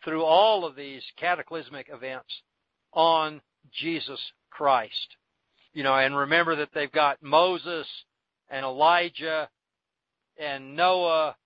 through 0.04 0.24
all 0.24 0.64
of 0.64 0.74
these 0.74 1.02
cataclysmic 1.16 1.88
events 1.92 2.30
on 2.92 3.40
Jesus 3.72 4.20
Christ. 4.50 5.16
You 5.72 5.84
know, 5.84 5.94
and 5.94 6.16
remember 6.16 6.56
that 6.56 6.70
they've 6.74 6.90
got 6.90 7.22
Moses 7.22 7.86
and 8.48 8.64
Elijah 8.64 9.48
and 10.36 10.74
Noah 10.74 11.36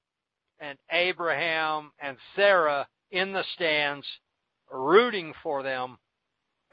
and 0.60 0.78
Abraham 0.90 1.92
and 2.00 2.16
Sarah 2.34 2.86
in 3.10 3.32
the 3.32 3.44
stands 3.54 4.06
rooting 4.70 5.34
for 5.42 5.62
them 5.62 5.98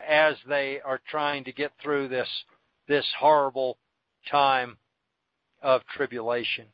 as 0.08 0.36
they 0.48 0.80
are 0.84 1.00
trying 1.10 1.44
to 1.46 1.52
get 1.52 1.72
through 1.82 2.08
this 2.08 2.28
this 2.88 3.06
horrible 3.20 3.78
time 4.30 4.78
of 5.62 5.82
tribulation. 5.96 6.66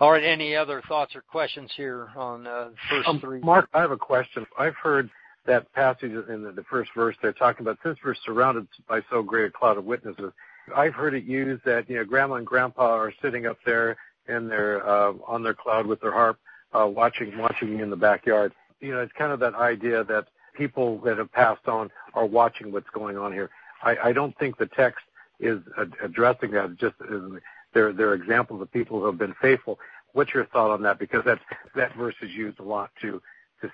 All 0.00 0.10
right. 0.10 0.24
Any 0.24 0.56
other 0.56 0.82
thoughts 0.88 1.14
or 1.14 1.22
questions 1.22 1.70
here 1.76 2.08
on 2.16 2.46
uh, 2.46 2.70
the 2.70 2.74
first 2.90 3.08
um, 3.08 3.20
three? 3.20 3.40
Mark, 3.40 3.68
I 3.72 3.80
have 3.80 3.92
a 3.92 3.96
question. 3.96 4.44
I've 4.58 4.74
heard 4.74 5.08
that 5.46 5.72
passage 5.72 6.12
in 6.28 6.42
the, 6.42 6.52
the 6.52 6.64
first 6.64 6.90
verse 6.96 7.16
they're 7.22 7.32
talking 7.32 7.64
about 7.64 7.78
since 7.84 7.98
we're 8.04 8.14
surrounded 8.24 8.66
by 8.88 9.00
so 9.10 9.22
great 9.22 9.46
a 9.46 9.50
cloud 9.50 9.78
of 9.78 9.84
witnesses. 9.84 10.32
I've 10.74 10.94
heard 10.94 11.14
it 11.14 11.24
used 11.24 11.62
that 11.64 11.88
you 11.88 11.96
know 11.96 12.04
grandma 12.04 12.36
and 12.36 12.46
grandpa 12.46 12.94
are 12.94 13.12
sitting 13.22 13.46
up 13.46 13.58
there 13.66 13.96
in 14.28 14.48
their 14.48 14.86
uh, 14.88 15.12
on 15.26 15.42
their 15.42 15.54
cloud 15.54 15.86
with 15.86 16.00
their 16.00 16.12
harp, 16.12 16.38
uh, 16.72 16.86
watching 16.86 17.36
watching 17.38 17.80
in 17.80 17.90
the 17.90 17.96
backyard. 17.96 18.52
You 18.80 18.92
know, 18.92 19.00
it's 19.00 19.12
kind 19.16 19.32
of 19.32 19.40
that 19.40 19.54
idea 19.54 20.04
that 20.04 20.26
people 20.54 20.98
that 21.00 21.18
have 21.18 21.32
passed 21.32 21.66
on 21.68 21.90
are 22.14 22.26
watching 22.26 22.72
what's 22.72 22.90
going 22.94 23.16
on 23.16 23.32
here. 23.32 23.50
I, 23.82 24.12
don't 24.12 24.36
think 24.38 24.56
the 24.56 24.66
text 24.66 25.04
is 25.40 25.60
addressing 26.02 26.52
that. 26.52 26.76
just 26.78 26.94
uh, 27.02 27.38
they're, 27.74 27.92
they're 27.92 28.14
examples 28.14 28.62
of 28.62 28.72
people 28.72 29.00
who 29.00 29.06
have 29.06 29.18
been 29.18 29.34
faithful. 29.42 29.78
What's 30.14 30.32
your 30.32 30.46
thought 30.46 30.70
on 30.70 30.82
that? 30.82 30.98
Because 30.98 31.22
that 31.26 31.96
verse 31.96 32.14
is 32.22 32.30
used 32.30 32.60
a 32.60 32.62
lot 32.62 32.90
to 33.02 33.20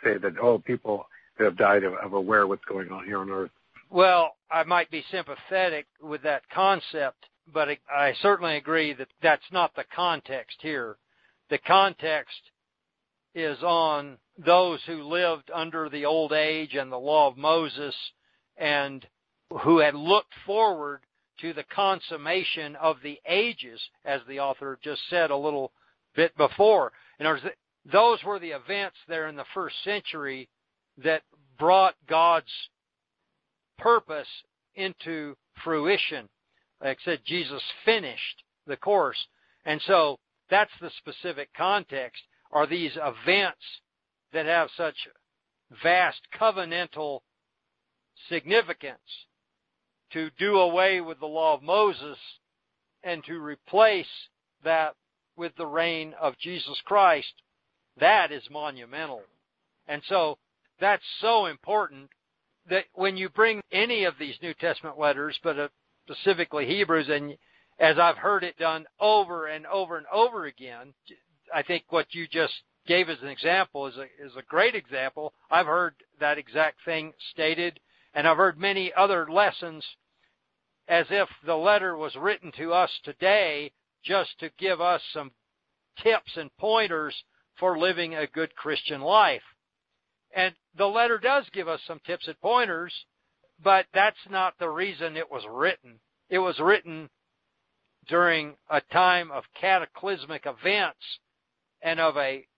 say 0.05 0.19
that 0.19 0.39
oh 0.41 0.59
people 0.59 1.07
that 1.39 1.45
have 1.45 1.57
died 1.57 1.83
are, 1.85 1.99
are 1.99 2.15
aware 2.15 2.47
what's 2.47 2.65
going 2.65 2.91
on 2.91 3.05
here 3.05 3.19
on 3.19 3.31
earth. 3.31 3.51
Well, 3.91 4.37
I 4.51 4.63
might 4.63 4.91
be 4.91 5.05
sympathetic 5.11 5.87
with 6.01 6.23
that 6.23 6.43
concept, 6.55 7.27
but 7.53 7.69
I 7.93 8.15
certainly 8.23 8.57
agree 8.57 8.93
that 8.95 9.09
that's 9.23 9.43
not 9.53 9.75
the 9.75 9.85
context 9.95 10.59
here. 10.61 10.97
The 11.51 11.59
context 11.59 12.41
is 13.35 13.59
on 13.63 14.17
those 14.45 14.81
who 14.87 15.03
lived 15.03 15.51
under 15.55 15.89
the 15.89 16.05
old 16.05 16.33
age 16.33 16.75
and 16.75 16.91
the 16.91 16.99
law 16.99 17.29
of 17.29 17.37
Moses 17.37 17.95
and 18.57 19.07
who 19.63 19.79
had 19.79 19.95
looked 19.95 20.33
forward 20.47 21.01
to 21.41 21.53
the 21.53 21.65
consummation 21.65 22.77
of 22.77 22.97
the 23.03 23.19
ages, 23.27 23.81
as 24.05 24.21
the 24.29 24.41
author 24.41 24.79
just 24.83 25.01
said 25.09 25.31
a 25.31 25.37
little 25.37 25.73
bit 26.15 26.37
before. 26.37 26.93
In 27.19 27.27
other 27.27 27.41
words, 27.43 27.57
those 27.91 28.23
were 28.25 28.39
the 28.39 28.51
events 28.51 28.97
there 29.09 29.29
in 29.29 29.37
the 29.37 29.45
first 29.55 29.77
century 29.85 30.49
that 30.99 31.23
brought 31.59 31.95
God's 32.07 32.53
purpose 33.79 34.29
into 34.75 35.35
fruition. 35.65 36.29
Like 36.83 36.99
I 37.03 37.05
said, 37.05 37.21
Jesus 37.25 37.63
finished 37.85 38.43
the 38.67 38.77
course. 38.77 39.19
And 39.65 39.81
so 39.87 40.19
that's 40.51 40.71
the 40.81 40.91
specific 40.99 41.49
context 41.57 42.23
are 42.53 42.67
these 42.67 42.93
events 42.97 43.63
that 44.33 44.47
have 44.47 44.69
such 44.77 44.97
vast 45.83 46.21
covenantal 46.39 47.21
significance 48.29 48.99
to 50.13 50.31
do 50.39 50.59
away 50.59 51.01
with 51.01 51.21
the 51.21 51.27
law 51.27 51.55
of 51.55 51.63
Moses 51.63 52.19
and 53.03 53.25
to 53.25 53.39
replace 53.39 54.07
that 54.65 54.95
with 55.37 55.53
the 55.57 55.67
reign 55.67 56.15
of 56.21 56.39
Jesus 56.39 56.81
Christ. 56.85 57.33
that 57.99 58.33
is 58.33 58.43
monumental. 58.51 59.23
And 59.87 60.03
so 60.09 60.39
that's 60.81 61.03
so 61.21 61.47
important 61.47 62.11
that 62.69 62.85
when 62.95 63.17
you 63.17 63.29
bring 63.29 63.61
any 63.73 64.05
of 64.05 64.15
these 64.19 64.37
New 64.43 64.55
Testament 64.55 64.99
letters, 64.99 65.39
but 65.43 65.59
uh, 65.59 65.69
specifically 66.09 66.67
Hebrews, 66.67 67.09
and 67.09 67.37
as 67.79 67.99
I've 67.99 68.17
heard 68.17 68.45
it 68.45 68.59
done 68.59 68.87
over 69.01 69.47
and 69.47 69.67
over 69.67 69.97
and 69.97 70.07
over 70.13 70.47
again, 70.47 70.95
I 71.55 71.63
think 71.63 71.85
what 71.91 72.15
you 72.15 72.27
just 72.29 72.55
gave 72.91 73.09
as 73.09 73.23
an 73.23 73.29
example 73.29 73.87
is 73.87 73.97
a, 73.97 74.03
is 74.21 74.33
a 74.37 74.43
great 74.49 74.75
example. 74.75 75.33
I've 75.49 75.67
heard 75.67 75.95
that 76.19 76.39
exact 76.39 76.79
thing 76.85 77.13
stated, 77.31 77.79
and 78.15 78.27
I've 78.27 78.37
heard 78.37 78.59
many 78.59 78.93
other 78.93 79.29
lessons 79.31 79.85
as 80.89 81.07
if 81.09 81.29
the 81.47 81.55
letter 81.55 81.97
was 81.97 82.17
written 82.17 82.51
to 82.59 82.73
us 82.73 82.91
today 83.05 83.71
just 84.03 84.31
to 84.41 84.51
give 84.59 84.81
us 84.81 85.01
some 85.13 85.31
tips 86.03 86.33
and 86.35 86.51
pointers 86.59 87.15
for 87.61 87.79
living 87.79 88.17
a 88.17 88.27
good 88.27 88.57
Christian 88.57 89.03
life. 89.03 89.45
And 90.35 90.53
the 90.77 90.87
letter 90.87 91.19
does 91.19 91.45
give 91.53 91.69
us 91.69 91.81
some 91.87 92.01
tips 92.05 92.27
and 92.27 92.41
pointers, 92.41 92.93
but 93.63 93.87
that's 93.95 94.17
not 94.29 94.55
the 94.59 94.69
reason 94.69 95.17
it 95.17 95.31
was 95.31 95.45
written. 95.49 96.01
It 96.29 96.41
was 96.41 96.59
written 96.59 97.09
during 98.09 98.57
a 98.69 98.81
time 98.93 99.31
of 99.31 99.45
cataclysmic 99.61 100.45
events 100.45 100.99
and 101.83 102.01
of 102.01 102.17
a 102.17 102.49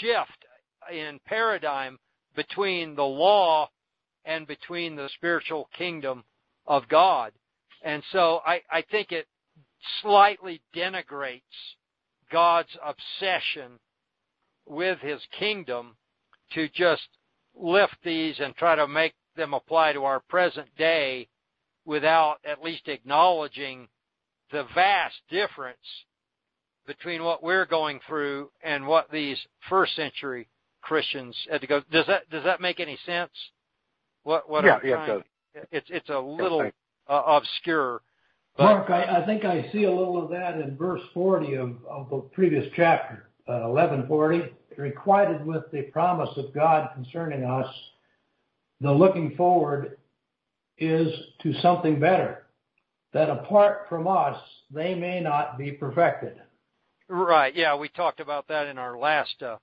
shift 0.00 0.44
in 0.92 1.18
paradigm 1.26 1.98
between 2.34 2.94
the 2.94 3.02
law 3.02 3.68
and 4.24 4.46
between 4.46 4.96
the 4.96 5.08
spiritual 5.14 5.68
kingdom 5.76 6.24
of 6.66 6.88
God. 6.88 7.32
And 7.82 8.02
so 8.12 8.40
I, 8.46 8.60
I 8.70 8.82
think 8.90 9.12
it 9.12 9.26
slightly 10.02 10.60
denigrates 10.74 11.42
God's 12.30 12.76
obsession 12.84 13.78
with 14.66 14.98
his 15.00 15.20
kingdom 15.38 15.96
to 16.52 16.68
just 16.68 17.08
lift 17.54 17.96
these 18.04 18.38
and 18.38 18.54
try 18.56 18.74
to 18.74 18.86
make 18.86 19.14
them 19.36 19.54
apply 19.54 19.92
to 19.92 20.04
our 20.04 20.20
present 20.20 20.68
day 20.76 21.28
without 21.84 22.36
at 22.44 22.62
least 22.62 22.86
acknowledging 22.88 23.88
the 24.52 24.66
vast 24.74 25.16
difference 25.30 25.76
between 26.88 27.22
what 27.22 27.42
we're 27.44 27.66
going 27.66 28.00
through 28.08 28.50
and 28.64 28.84
what 28.84 29.12
these 29.12 29.38
first 29.68 29.94
century 29.94 30.48
Christians 30.80 31.36
had 31.48 31.60
to 31.60 31.66
go. 31.68 31.82
Does 31.92 32.06
that 32.08 32.28
does 32.30 32.42
that 32.44 32.60
make 32.60 32.80
any 32.80 32.98
sense? 33.06 33.30
What 34.24 34.50
what 34.50 34.64
yeah, 34.64 34.74
I'm 34.74 34.80
trying, 34.80 35.10
it 35.10 35.12
does. 35.54 35.64
It's 35.70 35.86
it's 35.90 36.08
a 36.08 36.18
little 36.18 36.68
uh, 37.08 37.22
obscure. 37.26 38.00
But, 38.56 38.64
Mark, 38.64 38.90
I, 38.90 39.20
I 39.22 39.26
think 39.26 39.44
I 39.44 39.70
see 39.70 39.84
a 39.84 39.90
little 39.90 40.22
of 40.22 40.30
that 40.30 40.56
in 40.60 40.76
verse 40.76 41.02
40 41.14 41.54
of, 41.54 41.76
of 41.88 42.10
the 42.10 42.18
previous 42.32 42.66
chapter, 42.74 43.28
uh, 43.46 43.68
1140. 43.68 44.54
Requited 44.76 45.44
with 45.44 45.64
the 45.72 45.82
promise 45.92 46.30
of 46.36 46.54
God 46.54 46.90
concerning 46.94 47.44
us, 47.44 47.66
the 48.80 48.92
looking 48.92 49.34
forward 49.36 49.98
is 50.78 51.08
to 51.42 51.52
something 51.54 51.98
better, 51.98 52.46
that 53.12 53.28
apart 53.28 53.86
from 53.88 54.06
us, 54.06 54.36
they 54.70 54.94
may 54.94 55.20
not 55.20 55.58
be 55.58 55.72
perfected. 55.72 56.40
Right. 57.08 57.54
Yeah, 57.54 57.74
we 57.74 57.88
talked 57.88 58.20
about 58.20 58.48
that 58.48 58.66
in 58.66 58.76
our 58.76 58.98
last 58.98 59.42
uh, 59.42 59.56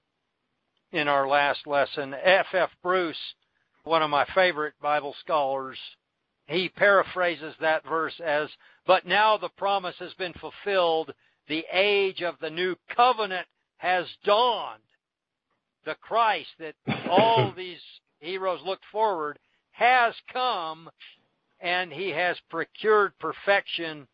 in 0.92 1.08
our 1.08 1.28
last 1.28 1.68
lesson. 1.68 2.16
F. 2.16 2.48
F. 2.54 2.72
Bruce, 2.82 3.36
one 3.84 4.02
of 4.02 4.10
my 4.10 4.26
favorite 4.34 4.74
Bible 4.82 5.16
scholars, 5.22 5.78
he 6.48 6.70
paraphrases 6.70 7.54
that 7.60 7.86
verse 7.86 8.20
as, 8.20 8.50
"But 8.88 9.06
now 9.06 9.38
the 9.38 9.50
promise 9.50 9.96
has 10.00 10.14
been 10.16 10.34
fulfilled; 10.34 11.14
the 11.48 11.64
age 11.72 12.24
of 12.24 12.40
the 12.40 12.50
new 12.50 12.76
covenant 12.96 13.48
has 13.78 14.08
dawned." 14.24 14.82
The 15.86 15.96
Christ 16.02 16.50
that 16.58 16.76
all 17.08 17.52
these 17.56 17.82
heroes 18.20 18.62
looked 18.64 18.86
forward 18.92 19.38
has 19.70 20.16
come, 20.34 20.90
and 21.60 21.94
He 21.94 22.10
has 22.10 22.40
procured 22.50 23.14
perfection 23.20 24.08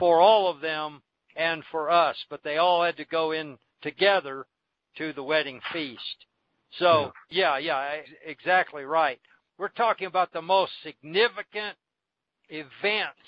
for 0.00 0.20
all 0.20 0.48
of 0.48 0.60
them 0.60 1.02
and 1.36 1.62
for 1.70 1.90
us. 1.90 2.16
But 2.30 2.42
they 2.42 2.56
all 2.56 2.82
had 2.82 2.96
to 2.96 3.04
go 3.04 3.32
in 3.32 3.58
together 3.82 4.46
to 4.98 5.12
the 5.12 5.22
wedding 5.22 5.60
feast. 5.72 6.26
So, 6.78 7.12
yeah, 7.30 7.58
yeah, 7.58 8.00
exactly 8.24 8.84
right. 8.84 9.18
We're 9.58 9.68
talking 9.68 10.06
about 10.06 10.32
the 10.32 10.42
most 10.42 10.72
significant 10.82 11.76
events 12.48 13.18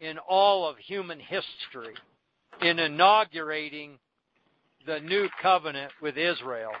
in 0.00 0.18
all 0.18 0.68
of 0.68 0.76
human 0.78 1.20
history 1.20 1.94
in 2.60 2.78
inaugurating 2.78 3.98
the 4.86 5.00
new 5.00 5.28
covenant 5.40 5.92
with 6.02 6.16
Israel 6.16 6.72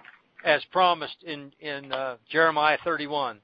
as 0.44 0.62
promised 0.72 1.22
in 1.24 1.52
in 1.60 1.90
uh, 1.92 2.16
Jeremiah 2.30 2.78
31. 2.84 3.38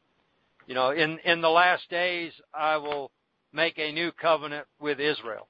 You 0.66 0.74
know, 0.74 0.90
in 0.90 1.18
in 1.24 1.40
the 1.40 1.48
last 1.48 1.88
days 1.88 2.32
I 2.52 2.76
will 2.76 3.10
make 3.52 3.78
a 3.78 3.92
new 3.92 4.12
covenant 4.12 4.66
with 4.80 5.00
Israel. 5.00 5.48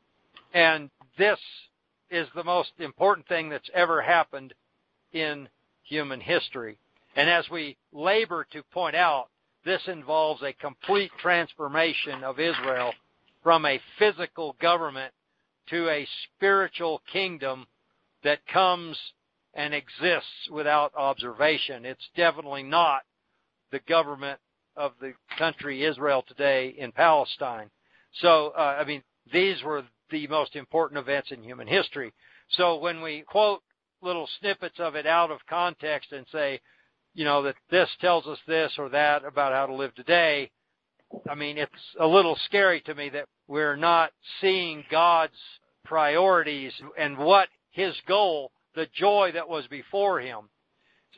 And 0.55 0.91
this 1.21 1.39
is 2.11 2.27
the 2.35 2.45
most 2.45 2.71
important 2.79 3.29
thing 3.29 3.51
that's 3.51 3.71
ever 3.75 4.01
happened 4.01 4.55
in 5.13 5.49
human 5.83 6.21
history. 6.21 6.79
And 7.15 7.29
as 7.29 7.45
we 7.51 7.77
labor 7.93 8.47
to 8.53 8.63
point 8.73 8.97
out, 8.97 9.29
this 9.65 9.83
involves 9.87 10.43
a 10.43 10.55
complete 10.55 11.11
transformation 11.21 12.25
of 12.25 12.41
Israel 12.41 12.93
from 13.43 13.67
a 13.67 13.81
physical 13.99 14.57
government 14.61 15.13
to 15.69 15.89
a 15.89 16.09
spiritual 16.25 17.03
kingdom 17.13 17.67
that 18.25 18.47
comes 18.47 18.99
and 19.55 19.75
exists 19.75 20.49
without 20.51 20.95
observation. 20.97 21.85
It's 21.85 22.09
definitely 22.17 22.63
not 22.63 23.03
the 23.73 23.81
government 23.81 24.39
of 24.77 24.93
the 25.01 25.13
country 25.37 25.85
Israel 25.85 26.25
today 26.27 26.75
in 26.79 26.93
Palestine. 26.93 27.71
So, 28.21 28.53
uh, 28.57 28.79
I 28.81 28.85
mean, 28.85 29.03
these 29.33 29.63
were 29.63 29.85
the 30.11 30.27
most 30.27 30.57
important 30.57 30.99
events 30.99 31.31
in 31.31 31.43
human 31.43 31.67
history. 31.67 32.13
So 32.51 32.77
when 32.79 33.03
we 33.03 33.23
quote 33.27 33.63
little 34.03 34.29
snippets 34.41 34.79
of 34.79 34.95
it 34.95 35.07
out 35.07 35.31
of 35.31 35.39
context 35.49 36.13
and 36.13 36.27
say, 36.33 36.61
you 37.15 37.25
know, 37.25 37.43
that 37.43 37.57
this 37.71 37.89
tells 38.01 38.27
us 38.27 38.39
this 38.47 38.73
or 38.79 38.89
that 38.91 39.25
about 39.25 39.53
how 39.53 39.67
to 39.67 39.75
live 39.75 39.95
today, 39.95 40.51
I 41.29 41.35
mean, 41.35 41.59
it's 41.59 41.73
a 41.99 42.07
little 42.07 42.39
scary 42.47 42.81
to 42.83 42.95
me 42.95 43.09
that 43.11 43.27
we're 43.49 43.77
not 43.77 44.13
seeing 44.41 44.85
God's 44.91 45.33
priorities 45.85 46.73
and 46.99 47.19
what 47.19 47.49
his 47.73 47.95
goal, 48.07 48.53
the 48.75 48.87
joy 48.95 49.31
that 49.35 49.49
was 49.49 49.67
before 49.67 50.21
him. 50.21 50.49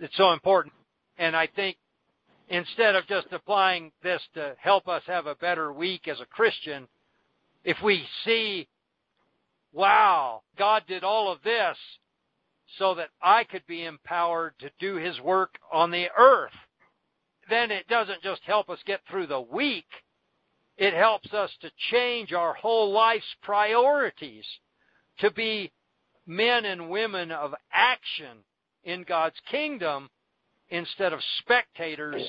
It's 0.00 0.16
so 0.16 0.32
important. 0.32 0.72
And 1.18 1.36
I 1.36 1.46
think 1.46 1.76
instead 2.48 2.94
of 2.96 3.06
just 3.06 3.26
applying 3.32 3.92
this 4.02 4.22
to 4.34 4.54
help 4.58 4.88
us 4.88 5.02
have 5.06 5.26
a 5.26 5.34
better 5.34 5.72
week 5.72 6.08
as 6.08 6.20
a 6.20 6.26
Christian, 6.26 6.88
if 7.64 7.76
we 7.84 8.04
see, 8.24 8.66
wow, 9.72 10.42
God 10.58 10.84
did 10.86 11.04
all 11.04 11.30
of 11.30 11.42
this 11.42 11.76
so 12.78 12.94
that 12.94 13.10
I 13.20 13.44
could 13.44 13.66
be 13.66 13.84
empowered 13.84 14.54
to 14.60 14.70
do 14.78 14.96
His 14.96 15.20
work 15.20 15.56
on 15.72 15.90
the 15.90 16.06
earth. 16.16 16.52
Then 17.50 17.70
it 17.70 17.88
doesn't 17.88 18.22
just 18.22 18.42
help 18.44 18.70
us 18.70 18.78
get 18.86 19.00
through 19.10 19.26
the 19.26 19.40
week, 19.40 19.86
it 20.76 20.94
helps 20.94 21.32
us 21.34 21.50
to 21.60 21.70
change 21.90 22.32
our 22.32 22.54
whole 22.54 22.92
life's 22.92 23.24
priorities 23.42 24.44
to 25.18 25.30
be 25.30 25.70
men 26.26 26.64
and 26.64 26.88
women 26.88 27.30
of 27.30 27.54
action 27.72 28.38
in 28.84 29.02
God's 29.02 29.36
kingdom 29.50 30.08
instead 30.70 31.12
of 31.12 31.20
spectators 31.40 32.22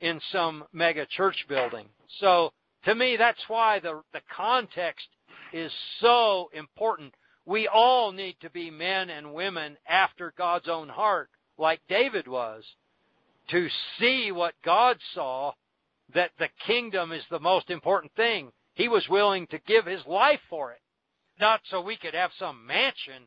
in 0.00 0.20
some 0.30 0.64
mega 0.72 1.06
church 1.06 1.44
building. 1.48 1.86
So 2.20 2.52
to 2.84 2.94
me, 2.94 3.16
that's 3.16 3.42
why 3.48 3.80
the, 3.80 4.02
the 4.12 4.22
context 4.34 5.06
is 5.52 5.72
so 6.00 6.50
important 6.52 7.14
we 7.46 7.66
all 7.68 8.12
need 8.12 8.36
to 8.40 8.50
be 8.50 8.70
men 8.70 9.10
and 9.10 9.34
women 9.34 9.76
after 9.88 10.32
God's 10.36 10.68
own 10.68 10.88
heart, 10.88 11.30
like 11.58 11.80
David 11.88 12.28
was, 12.28 12.64
to 13.50 13.68
see 13.98 14.30
what 14.30 14.54
God 14.64 14.98
saw, 15.14 15.52
that 16.14 16.30
the 16.38 16.48
kingdom 16.66 17.12
is 17.12 17.24
the 17.30 17.40
most 17.40 17.70
important 17.70 18.12
thing. 18.14 18.50
He 18.74 18.88
was 18.88 19.08
willing 19.08 19.46
to 19.48 19.58
give 19.66 19.86
his 19.86 20.04
life 20.06 20.40
for 20.48 20.72
it. 20.72 20.80
Not 21.40 21.60
so 21.70 21.80
we 21.80 21.96
could 21.96 22.14
have 22.14 22.30
some 22.38 22.66
mansion 22.66 23.24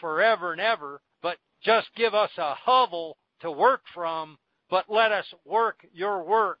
forever 0.00 0.52
and 0.52 0.60
ever, 0.60 1.00
but 1.22 1.38
just 1.62 1.88
give 1.96 2.14
us 2.14 2.30
a 2.36 2.54
hovel 2.54 3.16
to 3.40 3.50
work 3.50 3.82
from, 3.94 4.36
but 4.68 4.86
let 4.88 5.12
us 5.12 5.26
work 5.44 5.86
your 5.92 6.24
work 6.24 6.58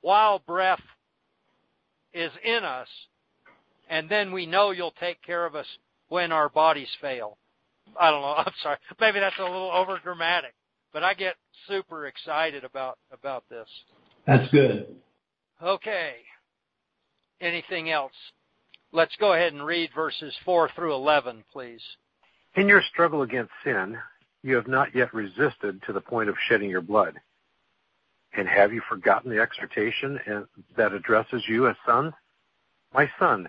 while 0.00 0.40
breath 0.40 0.82
is 2.12 2.32
in 2.44 2.64
us. 2.64 2.88
And 3.90 4.08
then 4.08 4.32
we 4.32 4.46
know 4.46 4.70
you'll 4.70 4.94
take 5.00 5.20
care 5.20 5.44
of 5.44 5.56
us 5.56 5.66
when 6.08 6.32
our 6.32 6.48
bodies 6.48 6.88
fail. 7.00 7.36
I 7.98 8.10
don't 8.10 8.22
know. 8.22 8.34
I'm 8.38 8.52
sorry. 8.62 8.78
Maybe 9.00 9.20
that's 9.20 9.38
a 9.38 9.42
little 9.42 9.72
over 9.72 9.98
dramatic, 10.02 10.54
but 10.92 11.02
I 11.02 11.12
get 11.12 11.34
super 11.68 12.06
excited 12.06 12.64
about 12.64 12.98
about 13.12 13.44
this. 13.50 13.68
That's 14.26 14.50
good. 14.52 14.94
Okay. 15.62 16.14
Anything 17.40 17.90
else? 17.90 18.12
Let's 18.92 19.14
go 19.16 19.32
ahead 19.32 19.52
and 19.52 19.64
read 19.64 19.90
verses 19.94 20.34
4 20.44 20.70
through 20.74 20.94
11, 20.94 21.44
please. 21.52 21.80
In 22.56 22.68
your 22.68 22.82
struggle 22.82 23.22
against 23.22 23.52
sin, 23.64 23.96
you 24.42 24.56
have 24.56 24.66
not 24.66 24.94
yet 24.94 25.14
resisted 25.14 25.80
to 25.86 25.92
the 25.92 26.00
point 26.00 26.28
of 26.28 26.34
shedding 26.48 26.68
your 26.70 26.80
blood. 26.80 27.14
And 28.36 28.48
have 28.48 28.72
you 28.72 28.82
forgotten 28.88 29.30
the 29.30 29.40
exhortation 29.40 30.18
eh, 30.26 30.40
that 30.76 30.92
addresses 30.92 31.42
you 31.48 31.68
as 31.68 31.76
sons? 31.86 32.12
My 32.92 33.08
son, 33.18 33.48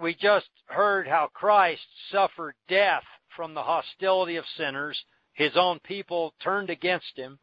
we 0.00 0.14
just 0.14 0.48
heard 0.66 1.06
how 1.06 1.28
Christ 1.32 1.82
suffered 2.10 2.54
death 2.68 3.02
from 3.36 3.54
the 3.54 3.62
hostility 3.62 4.36
of 4.36 4.44
sinners. 4.56 4.98
His 5.32 5.52
own 5.56 5.80
people 5.80 6.34
turned 6.42 6.70
against 6.70 7.16
him, 7.16 7.38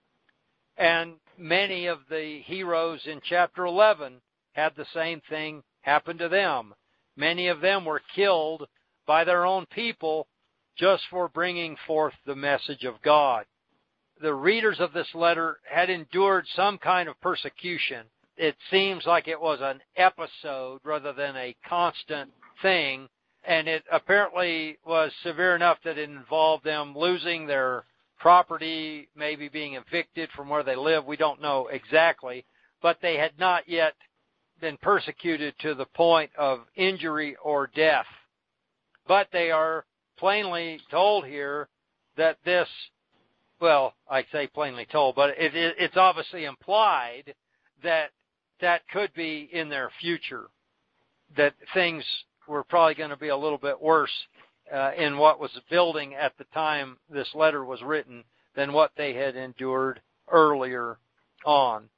and 0.78 1.16
many 1.38 1.86
of 1.86 2.00
the 2.10 2.42
heroes 2.46 3.02
in 3.06 3.22
chapter 3.24 3.66
11 3.66 4.22
had 4.54 4.74
the 4.76 4.86
same 4.94 5.22
thing 5.30 5.64
happen 5.82 6.18
to 6.18 6.30
them. 6.30 6.74
Many 7.16 7.48
of 7.48 7.62
them 7.62 7.86
were 7.86 8.02
killed 8.16 8.68
by 9.06 9.24
their 9.24 9.46
own 9.46 9.66
people 9.68 10.28
just 10.78 11.04
for 11.10 11.30
bringing 11.30 11.78
forth 11.88 12.14
the 12.26 12.36
message 12.36 12.84
of 12.84 13.02
God. 13.02 13.46
The 14.22 14.34
readers 14.34 14.80
of 14.80 14.94
this 14.94 15.08
letter 15.14 15.60
had 15.70 15.90
endured 15.90 16.46
some 16.56 16.78
kind 16.78 17.08
of 17.08 17.20
persecution. 17.22 18.06
It 18.38 18.56
seems 18.70 19.06
like 19.06 19.28
it 19.28 19.40
was 19.40 19.60
an 19.62 19.82
episode 19.96 20.82
rather 20.84 21.14
than 21.14 21.36
a 21.38 21.56
constant 21.68 22.32
thing, 22.62 23.08
and 23.44 23.68
it 23.68 23.84
apparently 23.92 24.78
was 24.86 25.12
severe 25.24 25.56
enough 25.56 25.78
that 25.84 25.98
it 25.98 26.10
involved 26.10 26.64
them 26.64 26.98
losing 26.98 27.46
their 27.46 27.86
property, 28.20 29.08
maybe 29.16 29.50
being 29.50 29.76
evicted 29.76 30.30
from 30.36 30.50
where 30.50 30.64
they 30.64 30.76
live. 30.76 31.06
We 31.06 31.18
don't 31.18 31.42
know 31.42 31.68
exactly, 31.68 32.46
but 32.82 32.98
they 33.02 33.18
had 33.18 33.38
not 33.38 33.68
yet 33.68 33.94
been 34.62 34.78
persecuted 34.78 35.54
to 35.60 35.76
the 35.76 35.86
point 35.86 36.32
of 36.38 36.62
injury 36.76 37.36
or 37.44 37.68
death. 37.76 38.06
But 39.08 39.28
they 39.32 39.52
are 39.52 39.86
plainly 40.18 40.80
told 40.90 41.26
here 41.26 41.68
that 42.18 42.38
this, 42.46 42.68
well, 43.60 43.94
I 44.10 44.26
say 44.32 44.48
plainly 44.48 44.88
told, 44.92 45.16
but 45.16 45.32
it, 45.32 45.56
it, 45.56 45.76
it's 45.78 45.98
obviously 45.98 46.46
implied 46.46 47.36
that 47.84 48.12
that 48.62 48.88
could 48.92 49.14
be 49.14 49.50
in 49.52 49.70
their 49.70 49.92
future, 50.00 50.48
that 51.36 51.54
things 51.74 52.04
were 52.48 52.64
probably 52.64 52.96
going 52.96 53.10
to 53.10 53.18
be 53.18 53.30
a 53.30 53.38
little 53.38 53.58
bit 53.58 53.82
worse 53.82 54.12
uh, 54.74 54.92
in 54.98 55.18
what 55.18 55.40
was 55.40 55.52
building 55.70 56.16
at 56.16 56.34
the 56.38 56.46
time 56.46 56.98
this 57.10 57.30
letter 57.34 57.64
was 57.64 57.82
written 57.82 58.24
than 58.56 58.74
what 58.74 58.92
they 58.98 59.14
had 59.14 59.36
endured 59.36 60.02
earlier 60.32 60.98
on. 61.46 61.90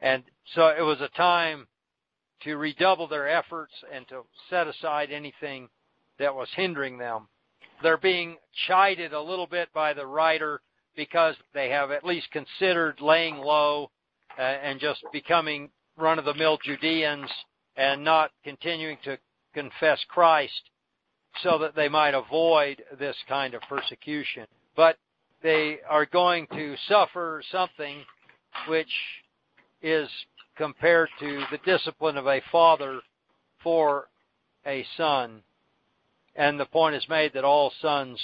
And 0.00 0.22
so 0.54 0.68
it 0.68 0.82
was 0.82 1.00
a 1.00 1.16
time 1.16 1.66
to 2.42 2.56
redouble 2.56 3.08
their 3.08 3.28
efforts 3.28 3.72
and 3.92 4.06
to 4.08 4.22
set 4.50 4.66
aside 4.66 5.10
anything 5.10 5.68
that 6.18 6.34
was 6.34 6.48
hindering 6.54 6.98
them. 6.98 7.28
They're 7.82 7.96
being 7.96 8.36
chided 8.66 9.12
a 9.12 9.20
little 9.20 9.46
bit 9.46 9.72
by 9.72 9.92
the 9.92 10.06
writer 10.06 10.60
because 10.96 11.34
they 11.52 11.68
have 11.70 11.90
at 11.90 12.04
least 12.04 12.30
considered 12.30 13.00
laying 13.00 13.36
low 13.36 13.90
uh, 14.38 14.42
and 14.42 14.80
just 14.80 15.04
becoming 15.12 15.70
run 15.96 16.18
of 16.18 16.24
the 16.24 16.34
mill 16.34 16.58
Judeans 16.62 17.30
and 17.76 18.02
not 18.02 18.30
continuing 18.44 18.96
to 19.04 19.18
confess 19.56 19.98
Christ 20.08 20.70
so 21.42 21.56
that 21.58 21.74
they 21.74 21.88
might 21.88 22.14
avoid 22.14 22.82
this 22.98 23.16
kind 23.26 23.54
of 23.54 23.62
persecution. 23.62 24.46
But 24.76 24.98
they 25.42 25.78
are 25.88 26.04
going 26.04 26.46
to 26.52 26.76
suffer 26.88 27.42
something 27.50 27.98
which 28.68 28.92
is 29.82 30.08
compared 30.56 31.08
to 31.20 31.44
the 31.50 31.58
discipline 31.64 32.18
of 32.18 32.26
a 32.26 32.42
father 32.52 33.00
for 33.62 34.08
a 34.66 34.84
son. 34.96 35.42
And 36.34 36.60
the 36.60 36.66
point 36.66 36.96
is 36.96 37.06
made 37.08 37.32
that 37.32 37.44
all 37.44 37.72
sons 37.80 38.20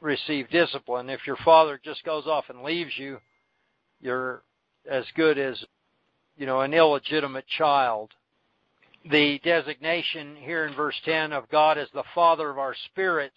receive 0.00 0.50
discipline. 0.50 1.10
If 1.10 1.26
your 1.26 1.38
father 1.44 1.80
just 1.84 2.04
goes 2.04 2.26
off 2.26 2.44
and 2.48 2.62
leaves 2.62 2.92
you, 2.96 3.18
you're 4.00 4.42
as 4.88 5.04
good 5.16 5.36
as, 5.38 5.64
you 6.36 6.46
know, 6.46 6.60
an 6.60 6.74
illegitimate 6.74 7.46
child. 7.58 8.10
The 9.10 9.38
designation 9.44 10.34
here 10.36 10.64
in 10.64 10.74
verse 10.74 10.98
10 11.04 11.32
of 11.34 11.50
God 11.50 11.76
as 11.76 11.88
the 11.92 12.04
Father 12.14 12.48
of 12.48 12.58
our 12.58 12.74
spirits 12.86 13.34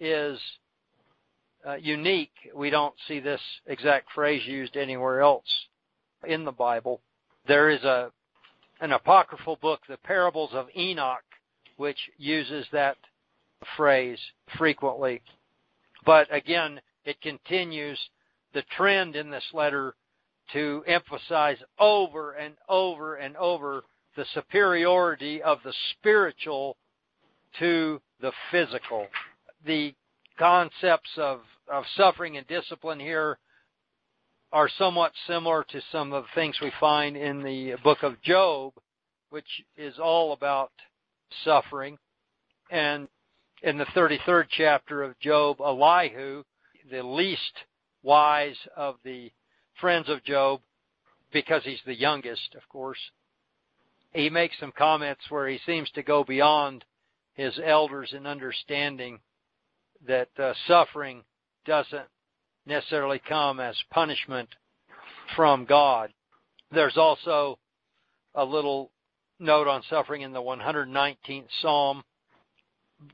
is 0.00 0.40
uh, 1.64 1.74
unique. 1.74 2.32
We 2.52 2.70
don't 2.70 2.94
see 3.06 3.20
this 3.20 3.40
exact 3.66 4.10
phrase 4.12 4.44
used 4.44 4.76
anywhere 4.76 5.20
else 5.20 5.46
in 6.26 6.44
the 6.44 6.52
Bible. 6.52 7.00
There 7.46 7.70
is 7.70 7.82
a 7.84 8.10
an 8.80 8.92
apocryphal 8.92 9.56
book, 9.56 9.80
The 9.88 9.96
Parables 9.98 10.50
of 10.52 10.66
Enoch, 10.76 11.24
which 11.76 11.98
uses 12.18 12.66
that 12.72 12.98
phrase 13.76 14.18
frequently. 14.58 15.22
But 16.04 16.26
again, 16.34 16.80
it 17.04 17.20
continues 17.22 17.98
the 18.52 18.64
trend 18.76 19.16
in 19.16 19.30
this 19.30 19.46
letter 19.54 19.94
to 20.52 20.84
emphasize 20.86 21.56
over 21.78 22.32
and 22.32 22.54
over 22.68 23.14
and 23.14 23.36
over 23.36 23.84
the 24.16 24.26
superiority 24.34 25.42
of 25.42 25.58
the 25.64 25.74
spiritual 25.92 26.76
to 27.58 28.00
the 28.20 28.32
physical. 28.50 29.06
The 29.64 29.94
concepts 30.38 31.10
of, 31.16 31.40
of 31.70 31.84
suffering 31.96 32.36
and 32.36 32.46
discipline 32.46 33.00
here 33.00 33.38
are 34.52 34.70
somewhat 34.78 35.12
similar 35.26 35.64
to 35.70 35.80
some 35.92 36.12
of 36.12 36.24
the 36.24 36.40
things 36.40 36.56
we 36.60 36.72
find 36.80 37.16
in 37.16 37.42
the 37.42 37.74
book 37.82 38.02
of 38.02 38.20
Job, 38.22 38.72
which 39.30 39.62
is 39.76 39.98
all 39.98 40.32
about 40.32 40.70
suffering. 41.44 41.98
And 42.70 43.08
in 43.62 43.78
the 43.78 43.84
33rd 43.86 44.46
chapter 44.50 45.02
of 45.02 45.18
Job, 45.18 45.60
Elihu, 45.60 46.42
the 46.90 47.02
least 47.02 47.52
wise 48.02 48.56
of 48.76 48.96
the 49.04 49.30
friends 49.80 50.08
of 50.08 50.24
Job, 50.24 50.60
because 51.32 51.62
he's 51.64 51.80
the 51.84 51.98
youngest, 51.98 52.54
of 52.54 52.66
course, 52.68 52.98
he 54.12 54.30
makes 54.30 54.58
some 54.58 54.72
comments 54.76 55.22
where 55.28 55.48
he 55.48 55.58
seems 55.66 55.90
to 55.90 56.02
go 56.02 56.24
beyond 56.24 56.84
his 57.34 57.58
elders 57.62 58.12
in 58.16 58.26
understanding 58.26 59.20
that 60.06 60.28
uh, 60.38 60.52
suffering 60.66 61.22
doesn't 61.66 62.06
necessarily 62.64 63.20
come 63.28 63.60
as 63.60 63.76
punishment 63.90 64.48
from 65.34 65.64
God. 65.64 66.12
There's 66.70 66.96
also 66.96 67.58
a 68.34 68.44
little 68.44 68.90
note 69.38 69.68
on 69.68 69.82
suffering 69.88 70.22
in 70.22 70.32
the 70.32 70.40
119th 70.40 71.46
Psalm 71.60 72.02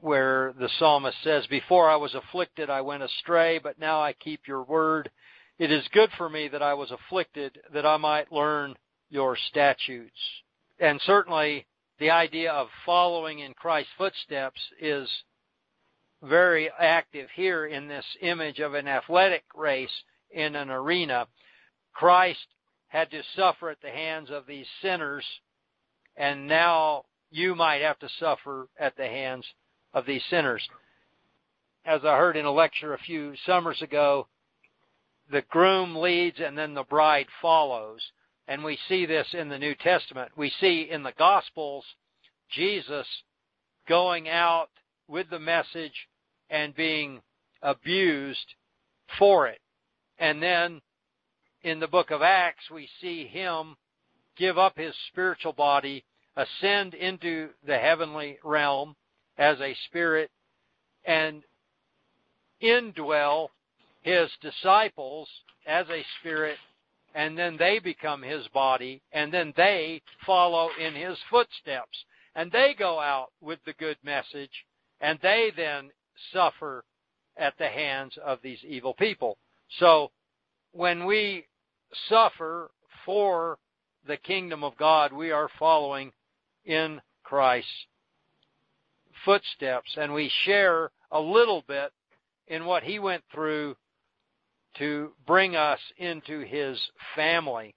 where 0.01 0.55
the 0.59 0.69
psalmist 0.79 1.17
says, 1.25 1.47
Before 1.49 1.91
I 1.91 1.97
was 1.97 2.15
afflicted, 2.15 2.71
I 2.71 2.81
went 2.81 3.03
astray, 3.03 3.59
but 3.59 3.79
now 3.79 4.01
I 4.01 4.13
keep 4.13 4.47
your 4.47 4.63
word. 4.63 5.11
It 5.59 5.73
is 5.73 5.87
good 5.93 6.11
for 6.17 6.29
me 6.29 6.49
that 6.49 6.63
I 6.63 6.75
was 6.75 6.91
afflicted, 6.91 7.59
that 7.75 7.87
I 7.87 7.97
might 7.97 8.33
learn 8.33 8.77
your 9.11 9.37
statutes. 9.49 10.19
And 10.83 11.01
certainly 11.03 11.65
the 12.01 12.11
idea 12.11 12.51
of 12.51 12.67
following 12.85 13.39
in 13.39 13.55
Christ's 13.55 13.93
footsteps 13.97 14.61
is 14.81 15.09
very 16.21 16.69
active 16.77 17.29
here 17.37 17.67
in 17.67 17.87
this 17.87 18.05
image 18.21 18.59
of 18.59 18.75
an 18.75 18.89
athletic 18.89 19.45
race 19.55 20.03
in 20.33 20.57
an 20.57 20.71
arena. 20.71 21.29
Christ 21.93 22.49
had 22.89 23.13
to 23.13 23.23
suffer 23.37 23.71
at 23.71 23.81
the 23.81 23.93
hands 23.93 24.29
of 24.33 24.45
these 24.45 24.67
sinners, 24.83 25.25
and 26.17 26.49
now 26.49 27.05
you 27.31 27.55
might 27.55 27.83
have 27.83 28.01
to 28.01 28.09
suffer 28.19 28.67
at 28.77 28.97
the 28.97 29.07
hands 29.07 29.47
of 29.95 30.05
these 30.05 30.25
sinners. 30.31 30.69
As 31.85 32.01
I 32.05 32.17
heard 32.17 32.37
in 32.37 32.45
a 32.45 32.51
lecture 32.51 32.93
a 32.93 32.99
few 32.99 33.35
summers 33.47 33.81
ago, 33.83 34.27
the 35.31 35.43
groom 35.43 35.95
leads 35.95 36.41
and 36.41 36.59
then 36.59 36.75
the 36.75 36.83
bride 36.83 37.29
follows. 37.41 38.03
And 38.53 38.63
we 38.63 38.79
see 38.87 39.07
this 39.07 39.29
in 39.33 39.49
the 39.49 39.59
New 39.59 39.75
Testament. 39.75 40.31
We 40.37 40.53
see 40.61 40.91
in 40.91 41.03
the 41.03 41.15
Gospels 41.17 41.87
Jesus 42.51 43.07
going 43.89 44.29
out 44.29 44.69
with 45.09 45.31
the 45.31 45.39
message 45.39 46.07
and 46.51 46.77
being 46.77 47.23
abused 47.63 48.55
for 49.19 49.47
it. 49.47 49.59
And 50.19 50.43
then 50.43 50.83
in 51.63 51.81
the 51.81 51.89
book 51.89 52.11
of 52.11 52.21
Acts, 52.21 52.71
we 52.71 52.91
see 53.01 53.27
him 53.27 53.75
give 54.37 54.59
up 54.59 54.77
his 54.77 54.95
spiritual 55.09 55.55
body, 55.55 56.05
ascend 56.37 56.93
into 56.93 57.49
the 57.67 57.79
heavenly 57.79 58.39
realm 58.45 58.97
as 59.39 59.59
a 59.63 59.75
spirit, 59.87 60.31
and 61.07 61.43
indwell 62.63 63.49
his 64.03 64.29
disciples 64.43 65.27
as 65.67 65.87
a 65.89 66.05
spirit, 66.21 66.59
and 67.15 67.37
then 67.37 67.57
they 67.59 67.79
become 67.79 68.23
his 68.23 68.47
body, 68.49 69.03
and 69.13 69.33
then 69.33 69.53
they 69.57 70.03
follow 70.25 70.71
in 70.81 70.95
his 70.95 71.19
footsteps. 71.31 72.05
And 72.35 72.51
they 72.51 72.75
go 72.79 72.99
out 72.99 73.29
with 73.41 73.59
the 73.67 73.75
good 73.75 73.99
message, 74.03 74.65
and 75.01 75.19
they 75.23 75.53
then 75.55 75.91
suffer 76.33 76.85
at 77.37 77.55
the 77.59 77.69
hands 77.69 78.15
of 78.25 78.39
these 78.43 78.59
evil 78.67 78.95
people. 78.95 79.37
So 79.79 80.11
when 80.73 81.07
we 81.07 81.47
suffer 82.09 82.71
for 83.05 83.59
the 84.07 84.17
kingdom 84.17 84.65
of 84.65 84.77
God, 84.77 85.13
we 85.13 85.31
are 85.31 85.49
following 85.59 86.13
in 86.65 87.01
Christ's 87.25 87.69
footsteps 89.25 89.91
and 89.97 90.13
we 90.13 90.31
share 90.45 90.91
a 91.11 91.21
little 91.21 91.63
bit 91.67 91.93
in 92.49 92.65
what 92.65 92.83
he 92.83 92.99
went 92.99 93.23
through 93.33 93.77
to 94.79 95.13
bring 95.27 95.57
us 95.57 95.79
into 95.99 96.41
his 96.41 96.79
family. 97.15 97.75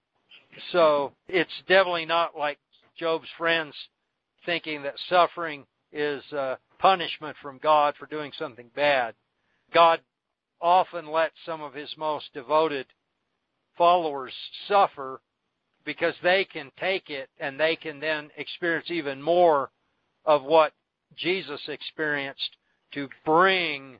So 0.71 1.11
it's 1.27 1.51
definitely 1.67 2.05
not 2.05 2.37
like 2.37 2.57
Job's 2.97 3.27
friends 3.37 3.73
thinking 4.45 4.83
that 4.83 4.95
suffering 5.09 5.65
is 5.91 6.23
uh, 6.31 6.55
punishment 6.79 7.35
from 7.41 7.59
God 7.61 7.95
for 7.97 8.05
doing 8.05 8.31
something 8.37 8.69
bad. 8.75 9.15
God 9.73 9.99
often 10.61 11.11
lets 11.11 11.35
some 11.45 11.61
of 11.61 11.73
his 11.73 11.93
most 11.97 12.25
devoted 12.33 12.85
followers 13.77 14.33
suffer 14.67 15.21
because 15.85 16.15
they 16.23 16.45
can 16.45 16.71
take 16.79 17.09
it 17.09 17.29
and 17.39 17.59
they 17.59 17.75
can 17.75 17.99
then 17.99 18.29
experience 18.37 18.89
even 18.89 19.21
more 19.21 19.69
of 20.25 20.43
what 20.43 20.73
Jesus 21.15 21.61
experienced 21.67 22.57
to 22.93 23.07
bring 23.25 23.99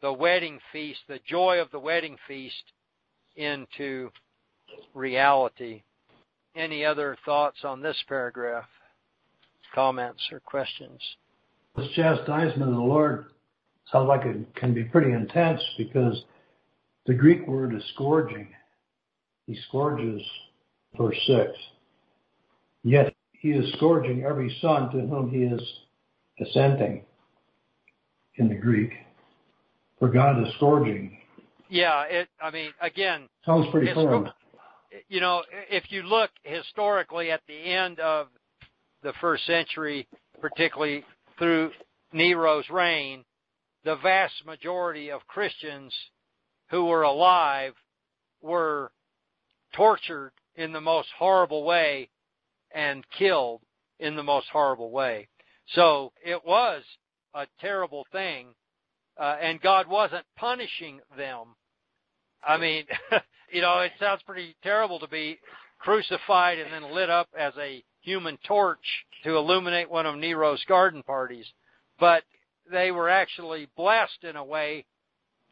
the 0.00 0.12
wedding 0.12 0.58
feast, 0.72 1.00
the 1.08 1.20
joy 1.26 1.60
of 1.60 1.70
the 1.70 1.78
wedding 1.78 2.16
feast 2.26 2.72
into 3.36 4.10
reality. 4.94 5.82
Any 6.54 6.84
other 6.84 7.16
thoughts 7.24 7.58
on 7.64 7.82
this 7.82 7.96
paragraph? 8.08 8.66
Comments 9.74 10.20
or 10.32 10.40
questions? 10.40 11.00
This 11.76 11.88
chastisement 11.94 12.70
of 12.70 12.76
the 12.76 12.80
Lord 12.80 13.26
sounds 13.92 14.08
like 14.08 14.24
it 14.24 14.54
can 14.56 14.74
be 14.74 14.84
pretty 14.84 15.12
intense 15.12 15.60
because 15.76 16.24
the 17.06 17.14
Greek 17.14 17.46
word 17.46 17.74
is 17.74 17.82
scourging. 17.94 18.48
He 19.46 19.58
scourges, 19.68 20.22
verse 20.96 21.18
6. 21.26 21.50
Yet 22.82 23.14
he 23.32 23.50
is 23.50 23.72
scourging 23.74 24.24
every 24.24 24.56
son 24.60 24.90
to 24.90 25.00
whom 25.00 25.30
he 25.30 25.44
is 25.44 25.62
assenting 26.40 27.04
in 28.36 28.48
the 28.48 28.54
Greek. 28.54 28.92
For 29.98 30.08
God 30.08 30.40
is 30.46 30.52
scourging. 30.56 31.18
Yeah, 31.68 32.04
it, 32.04 32.28
I 32.40 32.50
mean, 32.50 32.70
again. 32.80 33.28
Sounds 33.44 33.66
pretty 33.70 33.92
firm. 33.92 34.30
You 35.08 35.20
know, 35.20 35.42
if 35.70 35.84
you 35.92 36.02
look 36.02 36.30
historically 36.44 37.30
at 37.30 37.42
the 37.46 37.54
end 37.54 38.00
of 38.00 38.28
the 39.02 39.12
first 39.20 39.44
century, 39.44 40.08
particularly 40.40 41.04
through 41.38 41.72
Nero's 42.14 42.64
reign, 42.70 43.22
the 43.84 43.96
vast 43.96 44.32
majority 44.46 45.10
of 45.10 45.26
Christians 45.26 45.92
who 46.70 46.86
were 46.86 47.02
alive 47.02 47.74
were 48.40 48.92
tortured 49.74 50.32
in 50.56 50.72
the 50.72 50.80
most 50.80 51.08
horrible 51.18 51.64
way 51.64 52.08
and 52.74 53.04
killed 53.18 53.60
in 54.00 54.16
the 54.16 54.22
most 54.22 54.46
horrible 54.50 54.90
way. 54.90 55.28
So 55.74 56.12
it 56.24 56.44
was 56.44 56.82
a 57.34 57.46
terrible 57.60 58.06
thing, 58.10 58.48
uh, 59.18 59.36
and 59.40 59.60
God 59.60 59.88
wasn't 59.88 60.24
punishing 60.36 61.00
them. 61.16 61.48
I 62.46 62.56
mean, 62.56 62.84
you 63.52 63.60
know, 63.60 63.80
it 63.80 63.92
sounds 63.98 64.22
pretty 64.24 64.54
terrible 64.62 65.00
to 65.00 65.08
be 65.08 65.38
crucified 65.78 66.58
and 66.58 66.72
then 66.72 66.94
lit 66.94 67.10
up 67.10 67.28
as 67.38 67.52
a 67.58 67.82
human 68.00 68.38
torch 68.46 69.04
to 69.24 69.36
illuminate 69.36 69.90
one 69.90 70.06
of 70.06 70.16
Nero's 70.16 70.64
garden 70.68 71.02
parties. 71.02 71.46
But 71.98 72.22
they 72.70 72.90
were 72.90 73.08
actually 73.08 73.68
blessed 73.76 74.22
in 74.22 74.36
a 74.36 74.44
way 74.44 74.84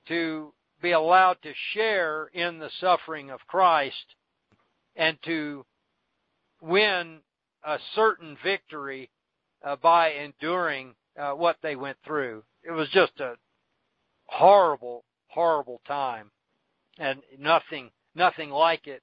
to 0.09 0.53
be 0.81 0.93
allowed 0.93 1.39
to 1.43 1.53
share 1.73 2.27
in 2.27 2.59
the 2.59 2.71
suffering 2.81 3.31
of 3.31 3.41
Christ 3.49 4.15
and 4.95 5.19
to 5.25 5.65
win 6.61 7.19
a 7.65 7.79
certain 7.95 8.37
victory 8.45 9.11
uh, 9.65 9.77
by 9.77 10.11
enduring 10.13 10.95
uh, 11.19 11.33
what 11.33 11.57
they 11.63 11.75
went 11.77 11.97
through. 12.07 12.45
It 12.63 12.71
was 12.71 12.89
just 12.91 13.19
a 13.21 13.35
horrible, 14.27 15.05
horrible 15.29 15.81
time, 15.87 16.31
and 16.99 17.21
nothing, 17.39 17.91
nothing 18.15 18.51
like 18.51 18.87
it 18.87 19.03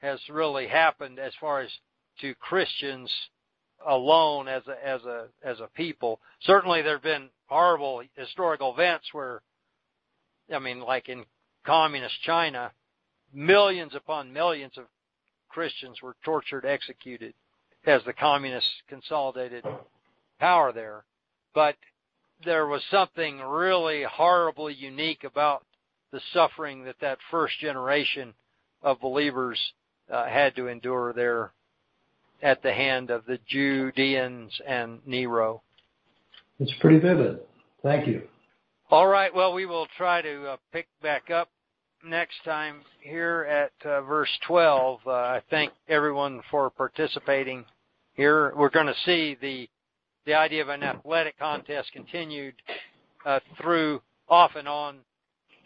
has 0.00 0.18
really 0.28 0.66
happened 0.66 1.18
as 1.18 1.32
far 1.40 1.60
as 1.60 1.70
to 2.20 2.34
Christians 2.34 3.10
alone 3.86 4.48
as 4.48 4.62
a 4.66 4.86
as 4.86 5.02
a 5.04 5.26
as 5.44 5.60
a 5.60 5.68
people. 5.74 6.20
Certainly, 6.42 6.82
there 6.82 6.94
have 6.94 7.02
been 7.02 7.28
horrible 7.46 8.02
historical 8.16 8.72
events 8.72 9.06
where, 9.12 9.42
I 10.54 10.58
mean, 10.58 10.80
like 10.80 11.08
in 11.08 11.24
communist 11.64 12.14
China, 12.24 12.72
millions 13.32 13.94
upon 13.94 14.32
millions 14.32 14.72
of 14.76 14.84
Christians 15.48 16.00
were 16.02 16.16
tortured, 16.24 16.64
executed 16.64 17.34
as 17.86 18.02
the 18.04 18.12
communists 18.12 18.70
consolidated 18.88 19.64
power 20.38 20.72
there. 20.72 21.04
But 21.54 21.76
there 22.44 22.66
was 22.66 22.82
something 22.90 23.40
really 23.40 24.04
horribly 24.04 24.74
unique 24.74 25.24
about 25.24 25.64
the 26.12 26.20
suffering 26.32 26.84
that 26.84 26.96
that 27.00 27.18
first 27.30 27.58
generation 27.60 28.34
of 28.82 29.00
believers 29.00 29.58
uh, 30.12 30.26
had 30.26 30.54
to 30.56 30.68
endure 30.68 31.12
there 31.12 31.52
at 32.42 32.62
the 32.62 32.72
hand 32.72 33.10
of 33.10 33.24
the 33.26 33.38
Judeans 33.46 34.52
and 34.66 34.98
Nero. 35.06 35.62
It's 36.58 36.72
pretty 36.80 36.98
vivid. 36.98 37.40
Thank 37.82 38.06
you. 38.06 38.22
All 38.90 39.06
right. 39.06 39.34
Well, 39.34 39.54
we 39.54 39.64
will 39.64 39.86
try 39.96 40.20
to 40.22 40.48
uh, 40.50 40.56
pick 40.72 40.86
back 41.02 41.30
up 41.30 41.48
next 42.04 42.34
time 42.44 42.82
here 43.00 43.46
at 43.48 43.88
uh, 43.88 44.02
verse 44.02 44.28
12. 44.46 45.00
Uh, 45.06 45.10
I 45.10 45.42
thank 45.50 45.72
everyone 45.88 46.42
for 46.50 46.68
participating 46.70 47.64
here. 48.14 48.52
We're 48.54 48.70
going 48.70 48.86
to 48.86 48.94
see 49.06 49.36
the 49.40 49.68
the 50.26 50.34
idea 50.34 50.62
of 50.62 50.68
an 50.68 50.82
athletic 50.82 51.38
contest 51.38 51.92
continued 51.92 52.54
uh, 53.26 53.40
through 53.60 54.00
off 54.28 54.52
and 54.56 54.68
on 54.68 54.98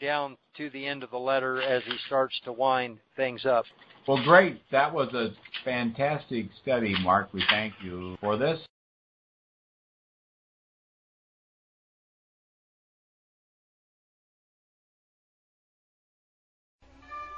down 0.01 0.37
to 0.57 0.71
the 0.71 0.87
end 0.87 1.03
of 1.03 1.11
the 1.11 1.19
letter 1.19 1.61
as 1.62 1.83
he 1.85 1.97
starts 2.07 2.38
to 2.45 2.53
wind 2.53 2.99
things 3.16 3.47
up. 3.47 3.64
Well, 4.07 4.23
great. 4.23 4.62
That 4.71 4.92
was 4.92 5.12
a 5.14 5.31
fantastic 5.64 6.47
study, 6.62 6.95
Mark. 7.03 7.33
We 7.33 7.42
thank 7.51 7.75
you 7.83 8.16
for 8.21 8.37
this. 8.37 8.61